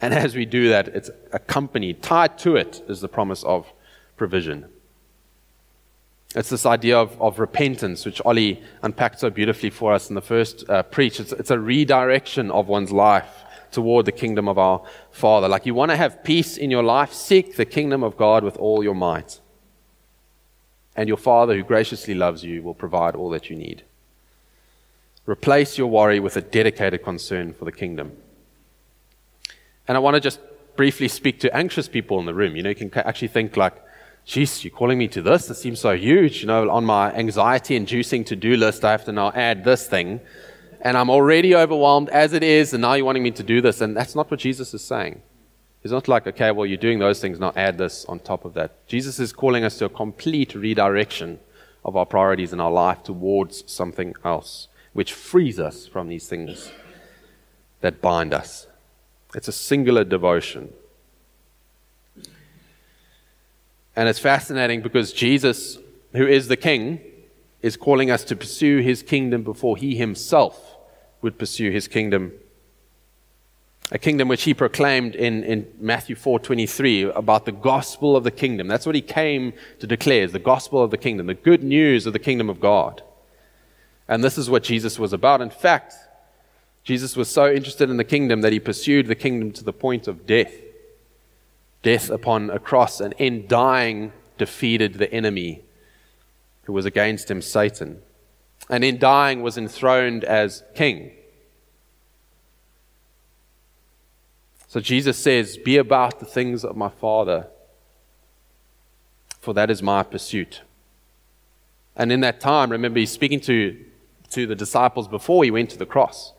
And 0.00 0.12
as 0.12 0.34
we 0.34 0.44
do 0.44 0.68
that, 0.68 0.88
it's 0.88 1.10
accompanied, 1.32 2.02
tied 2.02 2.38
to 2.40 2.56
it 2.56 2.82
is 2.88 3.00
the 3.00 3.08
promise 3.08 3.42
of 3.44 3.66
provision. 4.16 4.66
It's 6.34 6.50
this 6.50 6.66
idea 6.66 6.98
of, 6.98 7.20
of 7.22 7.38
repentance, 7.38 8.04
which 8.04 8.20
Ollie 8.24 8.62
unpacked 8.82 9.20
so 9.20 9.30
beautifully 9.30 9.70
for 9.70 9.92
us 9.92 10.08
in 10.08 10.14
the 10.14 10.20
first 10.20 10.68
uh, 10.68 10.82
preach. 10.82 11.20
It's, 11.20 11.32
it's 11.32 11.50
a 11.50 11.58
redirection 11.58 12.50
of 12.50 12.68
one's 12.68 12.92
life 12.92 13.44
toward 13.74 14.06
the 14.06 14.12
kingdom 14.12 14.48
of 14.48 14.58
our 14.58 14.82
Father. 15.10 15.48
Like 15.48 15.66
you 15.66 15.74
want 15.74 15.90
to 15.90 15.96
have 15.96 16.24
peace 16.24 16.56
in 16.56 16.70
your 16.70 16.82
life, 16.82 17.12
seek 17.12 17.56
the 17.56 17.64
kingdom 17.64 18.02
of 18.02 18.16
God 18.16 18.42
with 18.42 18.56
all 18.56 18.82
your 18.82 18.94
might. 18.94 19.40
And 20.96 21.08
your 21.08 21.18
Father, 21.18 21.54
who 21.54 21.62
graciously 21.62 22.14
loves 22.14 22.44
you, 22.44 22.62
will 22.62 22.74
provide 22.74 23.14
all 23.14 23.30
that 23.30 23.50
you 23.50 23.56
need. 23.56 23.82
Replace 25.26 25.76
your 25.76 25.88
worry 25.88 26.20
with 26.20 26.36
a 26.36 26.40
dedicated 26.40 27.02
concern 27.02 27.52
for 27.52 27.64
the 27.64 27.72
kingdom. 27.72 28.16
And 29.88 29.96
I 29.96 30.00
want 30.00 30.14
to 30.14 30.20
just 30.20 30.40
briefly 30.76 31.08
speak 31.08 31.40
to 31.40 31.56
anxious 31.56 31.88
people 31.88 32.18
in 32.20 32.26
the 32.26 32.34
room. 32.34 32.56
You 32.56 32.62
know, 32.62 32.70
you 32.70 32.74
can 32.74 32.92
actually 32.94 33.28
think 33.28 33.56
like, 33.56 33.74
geez, 34.24 34.64
you're 34.64 34.70
calling 34.70 34.98
me 34.98 35.08
to 35.08 35.22
this? 35.22 35.46
This 35.46 35.60
seems 35.60 35.80
so 35.80 35.96
huge. 35.96 36.42
You 36.42 36.46
know, 36.46 36.70
on 36.70 36.84
my 36.84 37.12
anxiety 37.12 37.76
inducing 37.76 38.24
to 38.24 38.36
do 38.36 38.56
list, 38.56 38.84
I 38.84 38.92
have 38.92 39.04
to 39.06 39.12
now 39.12 39.32
add 39.34 39.64
this 39.64 39.86
thing. 39.86 40.20
And 40.84 40.98
I'm 40.98 41.08
already 41.08 41.56
overwhelmed 41.56 42.10
as 42.10 42.34
it 42.34 42.42
is, 42.42 42.74
and 42.74 42.82
now 42.82 42.92
you're 42.92 43.06
wanting 43.06 43.22
me 43.22 43.30
to 43.32 43.42
do 43.42 43.62
this. 43.62 43.80
And 43.80 43.96
that's 43.96 44.14
not 44.14 44.30
what 44.30 44.38
Jesus 44.38 44.74
is 44.74 44.84
saying. 44.84 45.22
He's 45.82 45.92
not 45.92 46.08
like, 46.08 46.26
okay, 46.26 46.50
well, 46.50 46.66
you're 46.66 46.76
doing 46.76 46.98
those 46.98 47.20
things, 47.20 47.40
now 47.40 47.52
add 47.56 47.78
this 47.78 48.04
on 48.04 48.18
top 48.20 48.44
of 48.44 48.52
that. 48.54 48.86
Jesus 48.86 49.18
is 49.18 49.32
calling 49.32 49.64
us 49.64 49.78
to 49.78 49.86
a 49.86 49.88
complete 49.88 50.54
redirection 50.54 51.40
of 51.84 51.96
our 51.96 52.06
priorities 52.06 52.52
in 52.52 52.60
our 52.60 52.70
life 52.70 53.02
towards 53.02 53.70
something 53.70 54.14
else, 54.24 54.68
which 54.92 55.12
frees 55.12 55.58
us 55.58 55.86
from 55.86 56.08
these 56.08 56.26
things 56.28 56.70
that 57.80 58.00
bind 58.00 58.32
us. 58.32 58.66
It's 59.34 59.48
a 59.48 59.52
singular 59.52 60.04
devotion. 60.04 60.72
And 63.96 64.08
it's 64.08 64.18
fascinating 64.18 64.82
because 64.82 65.12
Jesus, 65.12 65.78
who 66.12 66.26
is 66.26 66.48
the 66.48 66.56
King, 66.56 67.00
is 67.62 67.76
calling 67.76 68.10
us 68.10 68.24
to 68.24 68.36
pursue 68.36 68.78
his 68.78 69.02
kingdom 69.02 69.42
before 69.42 69.76
he 69.76 69.96
himself 69.96 70.73
would 71.24 71.38
pursue 71.38 71.70
his 71.70 71.88
kingdom. 71.88 72.32
A 73.90 73.98
kingdom 73.98 74.28
which 74.28 74.44
he 74.44 74.52
proclaimed 74.52 75.14
in, 75.14 75.42
in 75.42 75.66
Matthew 75.80 76.16
4:23 76.16 77.16
about 77.16 77.46
the 77.46 77.52
gospel 77.52 78.14
of 78.14 78.24
the 78.24 78.30
kingdom. 78.30 78.68
That's 78.68 78.86
what 78.86 78.94
he 78.94 79.00
came 79.00 79.54
to 79.80 79.86
declare, 79.86 80.24
is 80.24 80.32
the 80.32 80.38
gospel 80.38 80.82
of 80.82 80.90
the 80.90 80.98
kingdom, 80.98 81.26
the 81.26 81.34
good 81.34 81.64
news 81.64 82.06
of 82.06 82.12
the 82.12 82.18
kingdom 82.18 82.50
of 82.50 82.60
God. 82.60 83.02
And 84.06 84.22
this 84.22 84.36
is 84.36 84.50
what 84.50 84.64
Jesus 84.64 84.98
was 84.98 85.14
about. 85.14 85.40
In 85.40 85.50
fact, 85.50 85.94
Jesus 86.82 87.16
was 87.16 87.30
so 87.30 87.50
interested 87.50 87.88
in 87.88 87.96
the 87.96 88.04
kingdom 88.04 88.42
that 88.42 88.52
he 88.52 88.60
pursued 88.60 89.06
the 89.06 89.14
kingdom 89.14 89.50
to 89.52 89.64
the 89.64 89.72
point 89.72 90.06
of 90.06 90.26
death. 90.26 90.52
Death 91.82 92.10
upon 92.10 92.50
a 92.50 92.58
cross, 92.58 93.00
and 93.00 93.14
in 93.18 93.46
dying, 93.46 94.12
defeated 94.36 94.94
the 94.94 95.12
enemy 95.12 95.62
who 96.64 96.72
was 96.74 96.84
against 96.84 97.30
him, 97.30 97.40
Satan. 97.40 98.02
And 98.68 98.82
in 98.82 98.98
dying, 98.98 99.42
was 99.42 99.58
enthroned 99.58 100.24
as 100.24 100.62
king. 100.74 101.12
So 104.74 104.80
Jesus 104.80 105.16
says, 105.16 105.56
Be 105.56 105.76
about 105.76 106.18
the 106.18 106.26
things 106.26 106.64
of 106.64 106.76
my 106.76 106.88
Father, 106.88 107.46
for 109.40 109.54
that 109.54 109.70
is 109.70 109.82
my 109.82 110.02
pursuit. 110.02 110.62
And 111.94 112.10
in 112.10 112.20
that 112.20 112.40
time, 112.40 112.70
remember, 112.70 112.98
he's 112.98 113.12
speaking 113.12 113.40
to, 113.42 113.78
to 114.30 114.46
the 114.46 114.56
disciples 114.56 115.06
before 115.06 115.44
he 115.44 115.50
went 115.50 115.70
to 115.70 115.78
the 115.78 115.86
cross. 115.86 116.32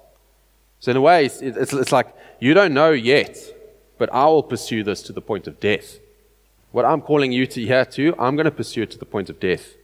So, 0.80 0.92
in 0.92 0.98
a 0.98 1.02
way, 1.02 1.26
it's, 1.26 1.42
it's, 1.42 1.72
it's 1.72 1.92
like, 1.92 2.14
you 2.40 2.54
don't 2.54 2.74
know 2.74 2.92
yet, 2.92 3.38
but 3.98 4.14
I 4.14 4.26
will 4.26 4.44
pursue 4.44 4.84
this 4.84 5.02
to 5.04 5.14
the 5.14 5.22
point 5.22 5.48
of 5.48 5.60
death. 5.60 6.00
what 6.72 6.84
I'm 6.84 7.02
calling 7.02 7.32
you 7.32 7.48
to 7.48 7.66
here 7.66 7.86
to, 7.86 8.14
I'm 8.20 8.36
going 8.36 8.46
to 8.46 8.52
pursue 8.52 8.82
it 8.84 8.92
to 8.92 8.98
the 8.98 9.06
point 9.06 9.30
of 9.30 9.40
death. 9.40 9.76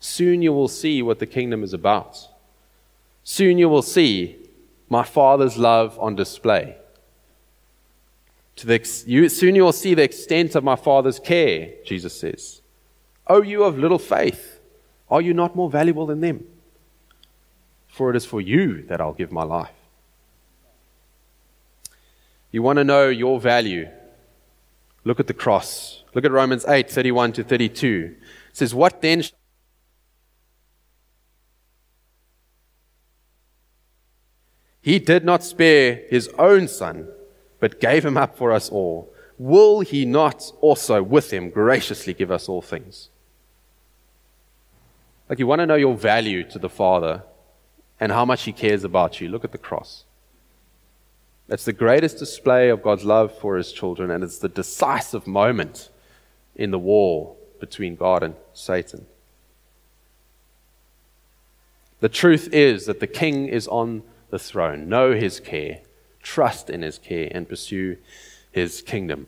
Soon 0.00 0.42
you 0.42 0.52
will 0.52 0.68
see 0.68 1.02
what 1.02 1.18
the 1.18 1.26
kingdom 1.26 1.62
is 1.62 1.72
about. 1.72 2.28
Soon 3.24 3.58
you 3.58 3.68
will 3.68 3.82
see 3.82 4.36
my 4.88 5.02
Father's 5.02 5.56
love 5.56 5.98
on 5.98 6.16
display. 6.16 6.76
To 8.56 8.66
the, 8.66 9.04
you, 9.06 9.28
soon 9.28 9.54
you 9.54 9.62
will 9.62 9.72
see 9.72 9.94
the 9.94 10.02
extent 10.02 10.54
of 10.54 10.64
my 10.64 10.76
Father's 10.76 11.18
care, 11.18 11.70
Jesus 11.84 12.18
says. 12.18 12.60
O 13.26 13.42
you 13.42 13.64
of 13.64 13.78
little 13.78 13.98
faith, 13.98 14.60
are 15.10 15.20
you 15.20 15.34
not 15.34 15.54
more 15.54 15.70
valuable 15.70 16.06
than 16.06 16.20
them? 16.20 16.44
For 17.88 18.10
it 18.10 18.16
is 18.16 18.24
for 18.24 18.40
you 18.40 18.82
that 18.84 19.00
I'll 19.00 19.12
give 19.12 19.32
my 19.32 19.44
life. 19.44 19.70
You 22.50 22.62
want 22.62 22.78
to 22.78 22.84
know 22.84 23.08
your 23.08 23.38
value? 23.40 23.88
Look 25.04 25.20
at 25.20 25.26
the 25.26 25.34
cross. 25.34 26.02
Look 26.14 26.24
at 26.24 26.32
Romans 26.32 26.64
8 26.66 26.90
31 26.90 27.32
to 27.34 27.44
32. 27.44 28.16
It 28.50 28.56
says, 28.56 28.74
What 28.74 29.02
then? 29.02 29.22
He 34.88 34.98
did 34.98 35.22
not 35.22 35.44
spare 35.44 36.00
his 36.08 36.28
own 36.38 36.66
son, 36.66 37.08
but 37.60 37.78
gave 37.78 38.06
him 38.06 38.16
up 38.16 38.38
for 38.38 38.52
us 38.52 38.70
all. 38.70 39.12
Will 39.36 39.80
he 39.80 40.06
not 40.06 40.50
also 40.62 41.02
with 41.02 41.30
him 41.30 41.50
graciously 41.50 42.14
give 42.14 42.30
us 42.30 42.48
all 42.48 42.62
things? 42.62 43.10
Like 45.28 45.38
you 45.38 45.46
want 45.46 45.58
to 45.58 45.66
know 45.66 45.74
your 45.74 45.94
value 45.94 46.42
to 46.44 46.58
the 46.58 46.70
Father 46.70 47.22
and 48.00 48.12
how 48.12 48.24
much 48.24 48.44
he 48.44 48.52
cares 48.54 48.82
about 48.82 49.20
you. 49.20 49.28
Look 49.28 49.44
at 49.44 49.52
the 49.52 49.58
cross. 49.58 50.04
It's 51.50 51.66
the 51.66 51.74
greatest 51.74 52.16
display 52.16 52.70
of 52.70 52.82
God's 52.82 53.04
love 53.04 53.36
for 53.36 53.58
his 53.58 53.72
children, 53.72 54.10
and 54.10 54.24
it's 54.24 54.38
the 54.38 54.48
decisive 54.48 55.26
moment 55.26 55.90
in 56.56 56.70
the 56.70 56.78
war 56.78 57.36
between 57.60 57.94
God 57.94 58.22
and 58.22 58.36
Satan. 58.54 59.04
The 62.00 62.08
truth 62.08 62.48
is 62.54 62.86
that 62.86 63.00
the 63.00 63.06
king 63.06 63.48
is 63.48 63.68
on 63.68 64.02
the 64.30 64.38
throne. 64.38 64.88
Know 64.88 65.14
his 65.14 65.40
care, 65.40 65.80
trust 66.22 66.70
in 66.70 66.82
his 66.82 66.98
care, 66.98 67.28
and 67.30 67.48
pursue 67.48 67.96
his 68.50 68.82
kingdom. 68.82 69.26